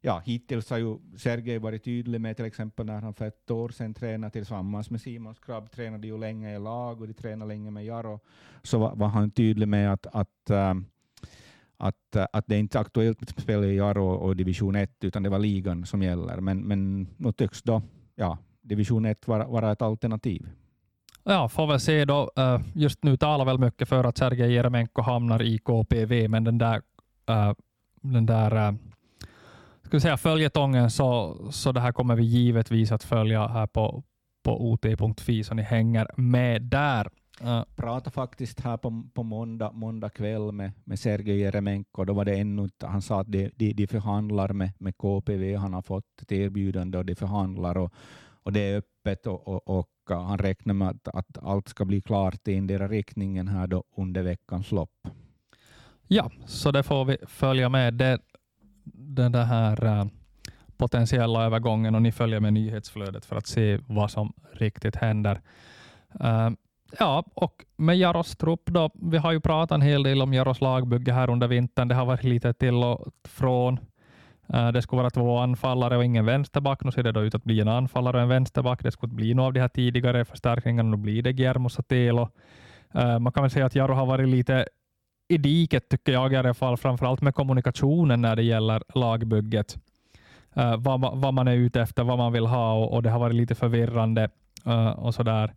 [0.00, 3.68] Ja, hittills har ju Sergej varit tydlig med till exempel när han för ett år
[3.68, 7.70] sedan tränade tillsammans med Simon Skrabb, tränade ju länge i lag och de tränade länge
[7.70, 8.20] med Jaro,
[8.62, 10.86] så var, var han tydlig med att, att um,
[11.80, 15.04] att, eh, att det inte är aktuellt med typ spel i Jaro och division 1,
[15.04, 16.40] utan det var ligan som gäller.
[16.40, 17.82] Men, men nu tycks då
[18.14, 20.48] ja, division 1 vara, vara ett alternativ.
[21.24, 22.30] Ja, får väl se då.
[22.36, 26.58] Eh, just nu talar väl mycket för att Sergej Jeremenko hamnar i KPV, men den
[26.58, 26.82] där
[27.26, 27.52] eh,
[28.02, 28.76] den där
[29.90, 34.02] ska vi säga följetongen så, så det här kommer vi givetvis att följa här på,
[34.42, 37.08] på ot.fi så ni hänger med där.
[37.44, 42.04] Uh, pratade faktiskt här på, på måndag, måndag kväll med, med Sergej Jeremenko.
[42.04, 45.56] Då var det ännu han sa att de, de, de förhandlar med, med KPV.
[45.56, 47.92] Han har fått ett erbjudande och de förhandlar och,
[48.42, 52.00] och det är öppet och, och, och han räknar med att, att allt ska bli
[52.00, 55.08] klart i endera riktningen här då under veckans lopp.
[56.06, 57.94] Ja, så det får vi följa med.
[57.94, 58.18] Det,
[58.94, 60.06] den här uh,
[60.76, 65.40] potentiella övergången och ni följer med nyhetsflödet för att se vad som riktigt händer.
[66.98, 70.60] Ja, och med Jaros trupp då, vi har ju pratat en hel del om Jaros
[70.60, 71.88] lagbygge här under vintern.
[71.88, 73.78] Det har varit lite till och från.
[74.52, 76.84] Eh, det skulle vara två anfallare och ingen vänsterback.
[76.84, 78.82] Nu ser det då ut att bli en anfallare och en vänsterback.
[78.82, 80.90] Det skulle bli några av de här tidigare förstärkningarna.
[80.90, 82.28] Nu blir det Guillermo och Telo.
[82.94, 84.66] Eh, man kan väl säga att Jaro har varit lite
[85.28, 89.76] i diket tycker jag i alla fall, framförallt med kommunikationen när det gäller lagbygget.
[90.54, 93.18] Eh, vad, vad, man är ute efter, vad man vill ha och, och det har
[93.18, 94.30] varit lite förvirrande
[94.96, 95.54] och sådär.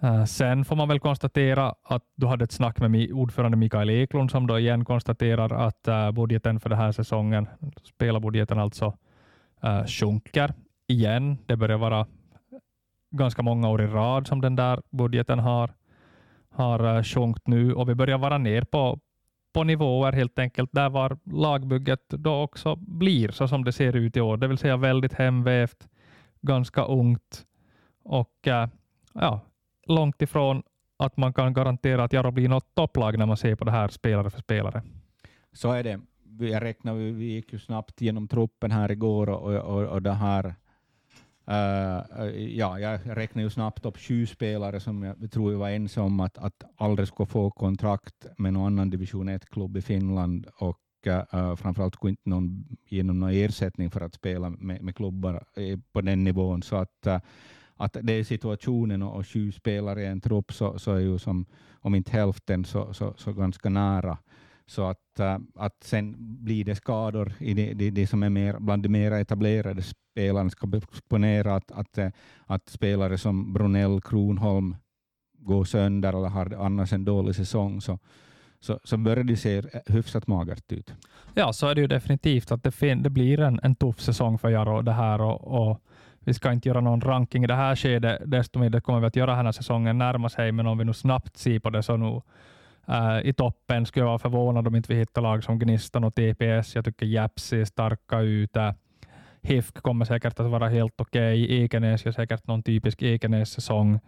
[0.00, 4.30] Eh, sen får man väl konstatera att du hade ett snack med ordförande Mikael Eklund
[4.30, 7.46] som då igen konstaterar att eh, budgeten för den här säsongen,
[7.84, 8.94] spelarbudgeten alltså,
[9.62, 10.54] eh, sjunker
[10.86, 11.38] igen.
[11.46, 12.06] Det börjar vara
[13.10, 15.70] ganska många år i rad som den där budgeten har
[16.50, 19.00] har sjunkit nu och vi börjar vara ner på,
[19.52, 24.16] på nivåer helt enkelt där var lagbygget då också blir så som det ser ut
[24.16, 25.88] i år, det vill säga väldigt hemvävt,
[26.40, 27.46] ganska ungt
[28.04, 28.48] och
[29.14, 29.40] ja,
[29.88, 30.62] långt ifrån
[30.96, 33.88] att man kan garantera att Jaro blir något topplag när man ser på det här
[33.88, 34.82] spelare för spelare.
[35.52, 36.00] Så är det.
[36.40, 40.54] Jag räknar, vi gick ju snabbt genom truppen här igår och, och, och det här
[41.50, 46.00] Uh, ja, jag räknar ju snabbt upp sju spelare som jag tror jag var ense
[46.00, 50.80] om att, att aldrig skulle få kontrakt med någon annan division 1-klubb i Finland och
[51.06, 55.44] uh, framförallt skulle inte någon ge någon ersättning för att spela med, med klubbar
[55.92, 56.62] på den nivån.
[56.62, 57.18] Så att, uh,
[57.78, 61.18] att det är situationen och, och sju spelare i en trupp så, så är ju
[61.18, 61.46] som,
[61.80, 64.18] om inte hälften så, så, så ganska nära.
[64.66, 68.56] Så att, äh, att sen blir det skador i det, det, det som är mer,
[68.58, 70.50] bland de mer etablerade spelarna.
[70.50, 72.08] ska exponera att, att, eh,
[72.46, 74.76] att spelare som Brunell, Kronholm
[75.38, 77.98] går sönder eller har annars en dålig säsong så,
[78.60, 80.94] så, så börjar det se hyfsat magert ut.
[81.34, 84.48] Ja, så är det ju definitivt att det, det blir en, en tuff säsong för
[84.48, 85.82] Jaro det här och, och
[86.28, 89.16] vi ska inte göra någon ranking i det här skedet, desto det kommer vi att
[89.16, 92.22] göra här säsongen närma sig, men om vi nu snabbt ser på det så nu
[92.90, 96.14] Uh, I toppen skulle jag vara förvånad om inte vi hittar lag som Gnistan och
[96.14, 96.74] TPS.
[96.74, 98.56] Jag tycker Japs ser starka ut.
[98.56, 98.72] Uh,
[99.42, 101.44] HIFK kommer säkert att vara helt okej.
[101.44, 101.64] Okay.
[101.64, 104.00] Ekenäs gör säkert någon typisk Ekenäs-säsong.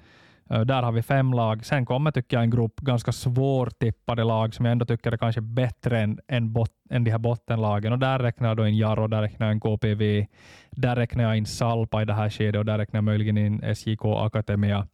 [0.50, 1.64] Eh, där har vi fem lag.
[1.64, 5.40] Sen kommer tycker jag en grupp ganska svårtippade lag som jag ändå tycker är kanske
[5.40, 7.92] bättre än, än, bot, än de här bottenlagen.
[7.92, 10.26] Och där räknar jag då in Jaro, där räknar jag in KPV,
[10.70, 13.74] där räknar jag in Salpa i det här skedet och där räknar jag möjligen in
[13.74, 14.86] SJK Akademia.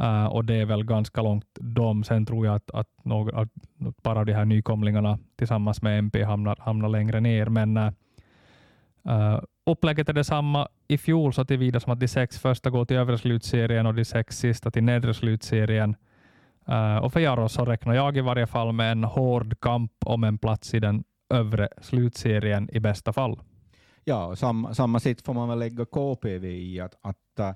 [0.00, 2.04] Uh, eh, och det är väl ganska långt dem.
[2.04, 3.48] Sen tror jag att, att, några, att
[3.88, 7.46] ett par av de här nykomlingarna tillsammans med MP hamnar, hamnar längre ner.
[7.46, 12.84] Men uh, upplägget är detsamma i fjol så tillvida som att de sex första går
[12.84, 15.96] till övre slutserien och de sex sista till nedre slutserien.
[16.68, 20.24] Uh, och för Jaros så räknar jag i varje fall med en hård kamp om
[20.24, 23.40] en plats i den övre slutserien i bästa fall.
[24.04, 26.80] Ja, samma, samma sätt får man väl lägga KPV i.
[26.80, 27.52] Att, att uh,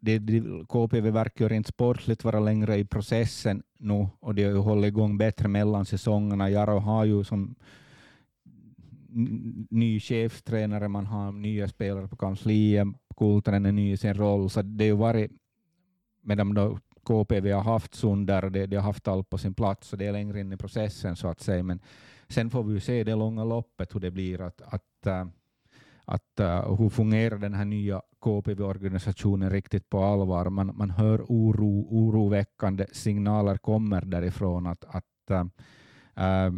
[0.00, 4.58] det, det, KPV verkar rent sportligt vara längre i processen nu och det har ju
[4.58, 6.50] hållit igång bättre mellan säsongerna.
[6.50, 7.54] Jaro har ju som
[9.70, 14.62] ny chefstränare, man har nya spelare på kansliet, Kultanen är ny i sin roll, så
[14.62, 15.30] det har ju varit,
[16.22, 19.92] medan då KPV har haft Sundar och det, de har haft allt på sin plats,
[19.92, 21.80] och det är längre in i processen så att säga, men
[22.28, 25.24] sen får vi ju se det långa loppet hur det blir, att, att uh,
[26.04, 30.50] att äh, hur fungerar den här nya KPV-organisationen riktigt på allvar.
[30.50, 36.52] Man, man hör oro, oroväckande signaler kommer därifrån att, att uh,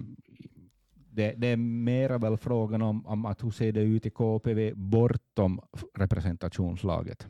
[1.15, 4.73] det, det, är mera väl frågan om, om att hur ser det ut i KPV
[4.75, 5.61] bortom
[5.99, 7.29] representationslaget.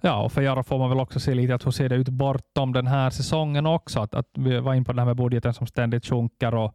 [0.00, 2.08] Ja, och för Jaro får man väl också se lite att hur ser det ut
[2.08, 4.00] bortom den här säsongen också.
[4.00, 6.74] Att, att vi var inne på det här med budgeten som ständigt sjunker och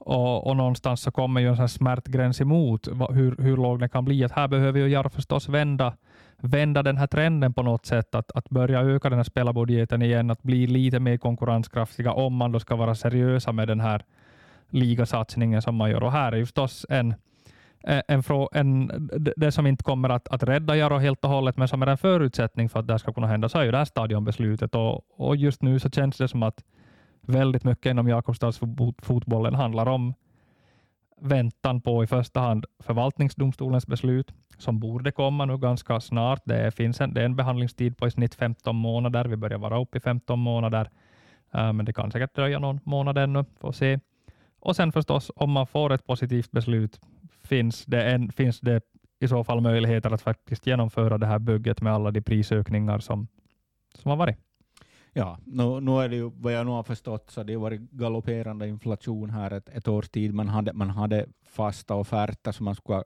[0.00, 4.04] och, och någonstans så kommer ju en sån smärtgräns emot hur, hur låg den kan
[4.04, 4.24] bli.
[4.24, 5.96] Att här behöver ju Jaro förstås vända,
[6.36, 10.30] vända den här trenden på något sätt, att, att börja öka den här spelarbudgeten igen,
[10.30, 14.04] att bli lite mer konkurrenskraftiga om man då ska vara seriösa med den här
[14.70, 16.02] ligasatsningen som man gör.
[16.02, 17.14] Och här är ju förstås en,
[17.84, 21.68] eh, en, en, det som inte kommer att, att rädda Jaro helt och hållet, men
[21.68, 23.78] som är en förutsättning för att det här ska kunna hända, så är ju det
[23.78, 24.74] här stadionbeslutet.
[24.74, 26.64] Och, och just nu så känns det som att
[27.20, 30.14] väldigt mycket inom Jakobstadsfotbollen handlar om
[31.20, 36.42] väntan på i första hand förvaltningsdomstolens beslut som borde komma nu ganska snart.
[36.44, 39.24] Det finns en, det är en behandlingstid på i snitt 15 månader.
[39.24, 40.90] Vi börjar vara uppe i 15 månader,
[41.54, 43.44] eh, men det kan säkert dröja någon månad ännu.
[43.60, 43.98] Får se.
[44.60, 47.00] Och sen förstås, om man får ett positivt beslut,
[47.44, 48.82] finns det, en, finns det
[49.20, 53.28] i så fall möjligheter att faktiskt genomföra det här bygget med alla de prisökningar som,
[53.94, 54.36] som har varit.
[55.12, 57.80] Ja, nu, nu är det ju, vad jag nu har förstått, så det har varit
[57.80, 60.34] galopperande inflation här ett, ett års tid.
[60.34, 63.02] Man hade, man hade fasta offerter som man skulle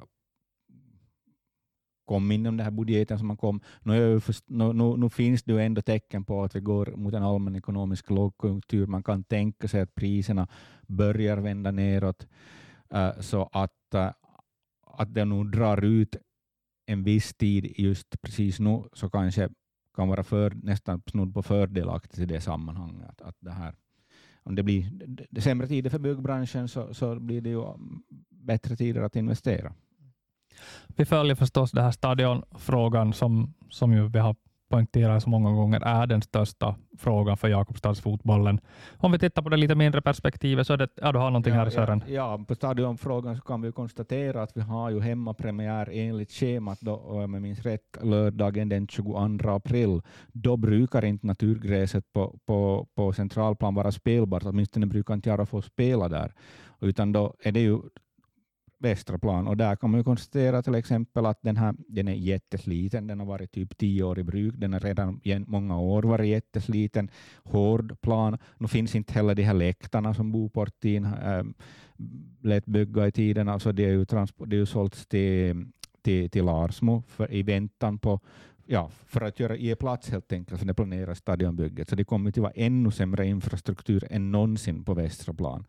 [2.04, 3.60] kom inom den här budgeten som man kom.
[3.82, 7.14] Nu, först, nu, nu, nu, finns det ju ändå tecken på att vi går mot
[7.14, 8.86] en allmän ekonomisk lågkonjunktur.
[8.86, 10.48] Man kan tänka sig att priserna
[10.86, 12.26] börjar vända neråt,
[12.94, 14.10] eh, så att, eh,
[14.86, 16.16] att det nu drar ut
[16.86, 19.48] en viss tid just precis nu, så kanske
[19.94, 23.10] kan vara för, nästan snudd på fördelaktigt i det sammanhanget.
[23.10, 23.74] Att, att det här,
[24.42, 29.02] om det blir sämre tider för byggbranschen så, så blir det ju mm, bättre tider
[29.02, 29.74] att investera.
[30.96, 34.36] Vi följer förstås den här stadionfrågan som, som ju vi har
[34.72, 38.60] poängterat så många gånger är den största frågan för Jakobstadsfotbollen.
[38.98, 41.54] Om vi tittar på det lite mindre perspektivet så är det, ja, du har någonting
[41.54, 42.04] ja, här Sören.
[42.06, 46.80] Ja, ja, på stadionfrågan så kan vi konstatera att vi har ju hemmapremiär enligt schemat
[46.80, 50.00] då, om jag minns rätt, lördagen den 22 april.
[50.32, 55.62] Då brukar inte naturgräset på, på, på centralplan vara spelbart, åtminstone brukar inte Jaro få
[55.62, 56.32] spela där,
[56.80, 57.78] utan då är det ju
[58.82, 59.46] västra plan.
[59.46, 63.06] Och där kan man ju konstatera till exempel att den, här, den är jättesliten.
[63.06, 64.54] Den har varit typ tio år i bruk.
[64.56, 67.10] Den har redan i många år varit jättesliten.
[67.44, 68.38] Hård plan.
[68.58, 71.42] Nu finns inte heller de här läktarna som Boportin äh,
[72.42, 73.48] lät bygga i tiden.
[73.48, 75.66] Alltså det är ju, det är ju sålts till,
[76.02, 78.20] till, till Larsmo för, i väntan på
[78.66, 81.88] ja, för att göra, ge plats helt enkelt för det planerade stadionbygget.
[81.88, 85.66] Så det kommer att vara ännu sämre infrastruktur än någonsin på västra plan.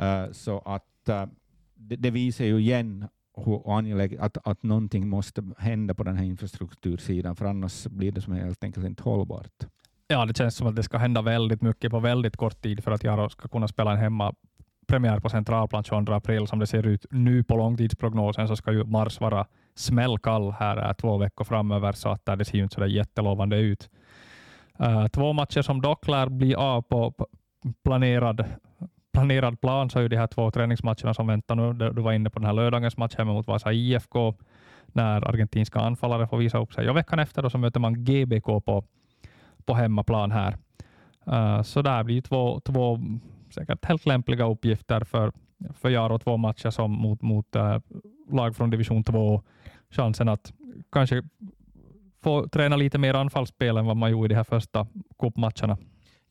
[0.00, 1.24] Uh, äh, så att uh,
[1.88, 6.24] det, det visar ju igen hur angeläget att, att någonting måste hända på den här
[6.24, 9.66] infrastruktursidan, för annars blir det som helt enkelt inte hållbart.
[10.08, 12.90] Ja, det känns som att det ska hända väldigt mycket på väldigt kort tid för
[12.90, 14.34] att Jaro ska kunna spela en hemma
[14.86, 16.46] premiär på centralplan 22 april.
[16.46, 21.18] Som det ser ut nu på långtidsprognosen så ska ju mars vara smällkall här två
[21.18, 23.90] veckor framöver, så att det ser ju inte så jättelovande ut.
[24.80, 27.14] Uh, två matcher som dock lär bli av på
[27.84, 28.44] planerad
[29.12, 31.90] planerad plan så är ju de här två träningsmatcherna som väntar nu.
[31.90, 34.34] Du var inne på den här lördagens match hemma mot Vasa IFK,
[34.86, 36.90] när argentinska anfallare får visa upp sig.
[36.90, 38.84] Och veckan efter då så möter man GBK på,
[39.64, 40.56] på hemmaplan här.
[41.28, 42.98] Uh, så där blir två, två
[43.50, 45.32] säkert helt lämpliga uppgifter för,
[45.74, 46.18] för Jaro.
[46.18, 47.78] Två matcher som mot, mot uh,
[48.30, 49.42] lag från division 2.
[49.90, 50.52] Chansen att
[50.92, 51.22] kanske
[52.22, 54.86] få träna lite mer anfallsspel än vad man gjorde i de här första
[55.18, 55.78] cupmatcherna.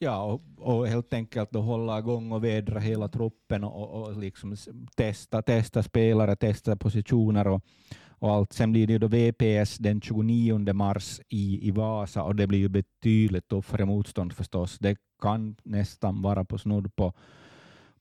[0.03, 4.55] Ja, och, och, helt enkelt att hålla igång och vädra hela truppen och, och liksom
[4.95, 7.61] testa, testa spelare, testa positioner och,
[8.09, 8.53] och allt.
[8.53, 12.59] Sen blir det ju då VPS den 29 mars i, i Vasa och det blir
[12.59, 14.79] ju betydligt tuffare motstånd förstås.
[14.79, 17.13] Det kan nästan vara på snudd på,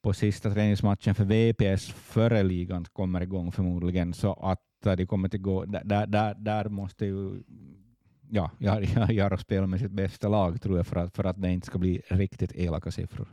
[0.02, 5.28] på sista träningsmatchen för VPS före ligan kommer igång förmodligen, så att eh, det kommer
[5.28, 7.42] att gå, där, där, där måste ju
[8.30, 11.42] ja, jag, jag, jag spelar med sitt bästa lag tror jag för att, för att
[11.42, 13.28] det inte ska bli riktigt elaka siffror.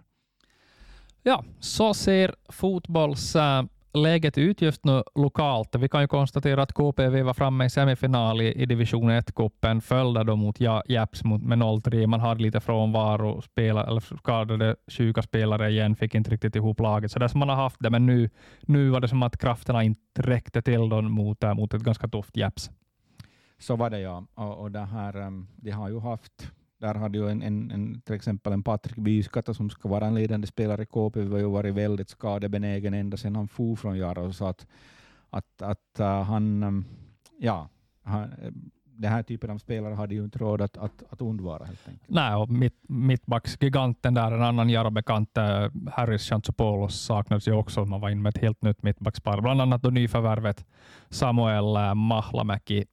[1.24, 5.76] Ja, så ser fotbollsläget ut just nu lokalt.
[5.76, 10.24] Vi kan ju konstatera att KPV var framme i semifinal i, i division 1-cupen, följde
[10.24, 12.08] då mot Japs med 0-3.
[12.08, 17.12] Man hade lite frånvaro, spela, eller skadade sjuka spelare igen, fick inte riktigt ihop laget.
[17.12, 18.30] Så det som man har haft det, men nu,
[18.62, 22.38] nu var det som att krafterna inte räckte till då mot, mot ett ganska tufft
[22.38, 22.70] Japs.
[23.60, 24.24] Så var det ja.
[24.34, 28.16] Och, och det här, de har ju haft, där hade ju en, en, en, till
[28.16, 31.76] exempel en Patrik Byskatta som ska vara en ledande spelare i KP, har ju varit
[31.76, 34.34] väldigt skadebenägen ända sedan han for från Jaro.
[34.34, 34.68] Så att,
[35.30, 36.86] att, att uh, han,
[37.40, 37.70] ja,
[38.04, 38.32] han,
[38.98, 41.66] den här typen av spelare hade ju inte råd att, att, att undvara.
[41.66, 42.10] Helt enkelt.
[42.10, 47.86] Nej, och mitt, mittbacksgiganten där, en annan Jaro-bekant, äh, Harris Chantsopoulos, saknades ju också.
[47.86, 50.66] Man var inne med ett helt nytt mittbackspar, bland annat då nyförvärvet
[51.10, 52.86] Samuel äh, Mahlamäki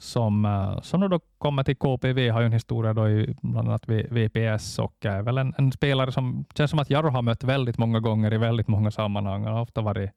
[0.00, 3.88] som, eh, som då kommer till KPV, har ju en historia då i bland annat
[3.88, 7.78] VPS och är väl en, en spelare som känns som att Jarro har mött väldigt
[7.78, 9.44] många gånger i väldigt många sammanhang.
[9.44, 10.10] Han har ofta varit,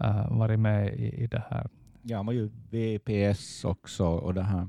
[0.00, 1.68] uh, varit med i, i det här.
[2.02, 4.06] Ja, han var ju VPS också.
[4.06, 4.68] Och det här.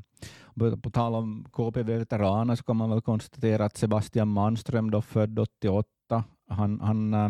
[0.81, 6.23] På tal om KPV-veteraner så kan man väl konstatera att Sebastian Manström, då född 88,
[6.49, 7.29] han, han, uh,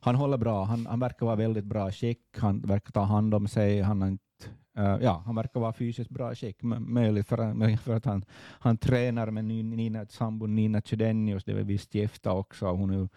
[0.00, 0.64] han håller bra.
[0.64, 2.38] Han, han verkar vara väldigt bra skick.
[2.38, 3.80] Han verkar ta hand om sig.
[3.80, 4.29] Han har inte
[4.78, 8.24] Uh, ja, han verkar vara fysiskt bra skick, möjligt för, för att han,
[8.60, 13.08] han tränar med Nina, sambon Nina Chedenius, det är visst gifta också, hon är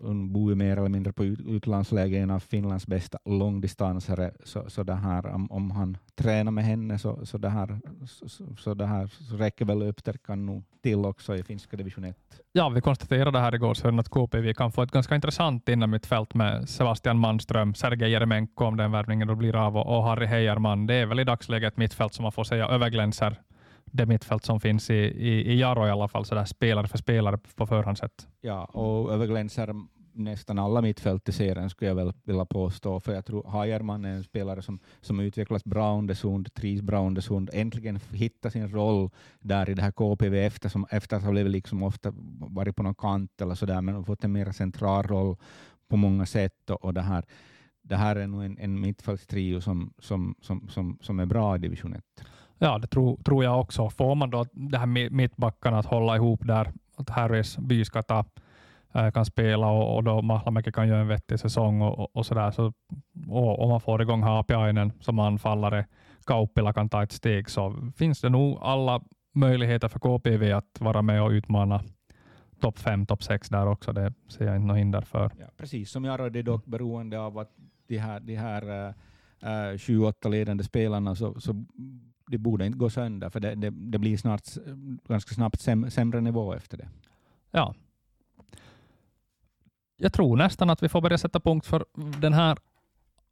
[0.00, 4.82] hon bor ju mer eller mindre på utlandsläge, en av Finlands bästa långdistansare, så, så
[4.82, 8.86] det här, om, om han tränar med henne så, så, det här, så, så det
[8.86, 12.16] här så räcker väl uppstärkan nog till också i finska division 1.
[12.52, 15.68] Ja, vi konstaterade här igår så att KPV kan få ett ganska intressant
[16.06, 20.86] fält med Sebastian Manström, Sergej Jeremenko om den värvningen då blir av och, Harry Heijerman.
[20.86, 23.36] Det är väl i dagsläget ett mittfält som man får säga överglänser
[23.92, 26.98] det mittfält som finns i, i, i Jaro i alla fall, så där spelare för
[26.98, 28.28] spelare på förhand sett.
[28.40, 29.74] Ja, och överglänser
[30.14, 34.14] nästan alla mittfält i serien skulle jag väl vilja påstå, för jag tror Hajerman är
[34.14, 38.68] en spelare som, som utvecklas bra under Sund, trivs bra under Sund, äntligen hittar sin
[38.68, 42.76] roll där i det här KPV efter, som, efter att ha blivit liksom ofta varit
[42.76, 45.36] på någon kant eller sådär, men fått en mer central roll
[45.88, 47.24] på många sätt och, och det här
[47.82, 51.58] det här är nog en, en mittfältstrio som, som, som, som, som är bra i
[51.58, 52.04] division 1.
[52.62, 53.90] Ja, det tror, tror jag också.
[53.90, 58.24] Får man då det här mittbackarna att hålla ihop där, att Harrys Byskata
[58.94, 62.26] äh, kan spela och, och då Mahlamäki kan göra en vettig säsong och, och, och
[62.26, 62.50] sådär.
[62.50, 62.72] Så,
[63.28, 65.86] och om man får igång Haapiainen som anfallare,
[66.26, 69.02] Kauppila kan ta ett steg, så finns det nog alla
[69.34, 71.80] möjligheter för KPV att vara med och utmana
[72.60, 73.92] topp fem, topp sex där också.
[73.92, 75.30] Det ser jag inte något hinder för.
[75.38, 77.50] Ja, precis som jag det är dock beroende av att
[77.86, 78.94] de här, de här eh,
[79.42, 81.64] eh, äh, 28 ledande spelarna så, så
[82.32, 84.42] det borde inte gå sönder, för det, det, det blir snart,
[85.08, 86.88] ganska snabbt säm, sämre nivå efter det.
[87.50, 87.74] Ja.
[89.96, 92.58] Jag tror nästan att vi får börja sätta punkt för den här,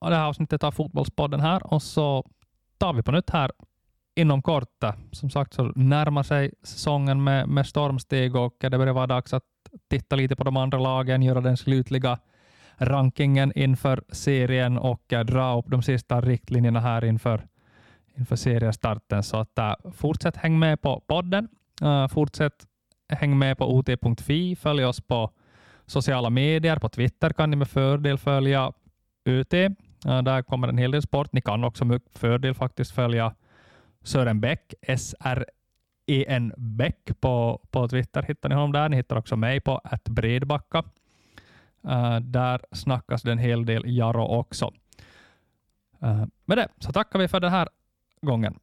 [0.00, 2.26] det här avsnittet av Fotbollspodden här och så
[2.78, 3.52] tar vi på nytt här
[4.14, 4.84] inom kort.
[5.12, 9.44] Som sagt så närmar sig säsongen med, med stormsteg och det börjar vara dags att
[9.88, 12.18] titta lite på de andra lagen, göra den slutliga
[12.76, 17.46] rankingen inför serien och dra upp de sista riktlinjerna här inför
[18.14, 19.22] inför seriestarten.
[19.22, 21.48] Så att, uh, fortsätt häng med på podden.
[21.82, 22.66] Uh, fortsätt
[23.08, 25.30] häng med på ot.fi, Följ oss på
[25.86, 26.76] sociala medier.
[26.76, 28.72] På Twitter kan ni med fördel följa
[29.24, 29.54] UT.
[29.54, 29.60] Uh,
[30.06, 31.32] äh, där kommer en hel del sport.
[31.32, 33.34] Ni kan också med fördel faktiskt följa
[34.02, 38.22] Sören Bäck, S-R-E-N Bäck på, på Twitter.
[38.22, 38.88] Hittar ni honom där.
[38.88, 40.84] Ni hittar också mig på att Bredbacka.
[41.84, 44.72] Uh, där snackas det en hel del Jaro också.
[46.02, 47.68] Uh, med det så tackar vi för den här
[48.22, 48.58] gången.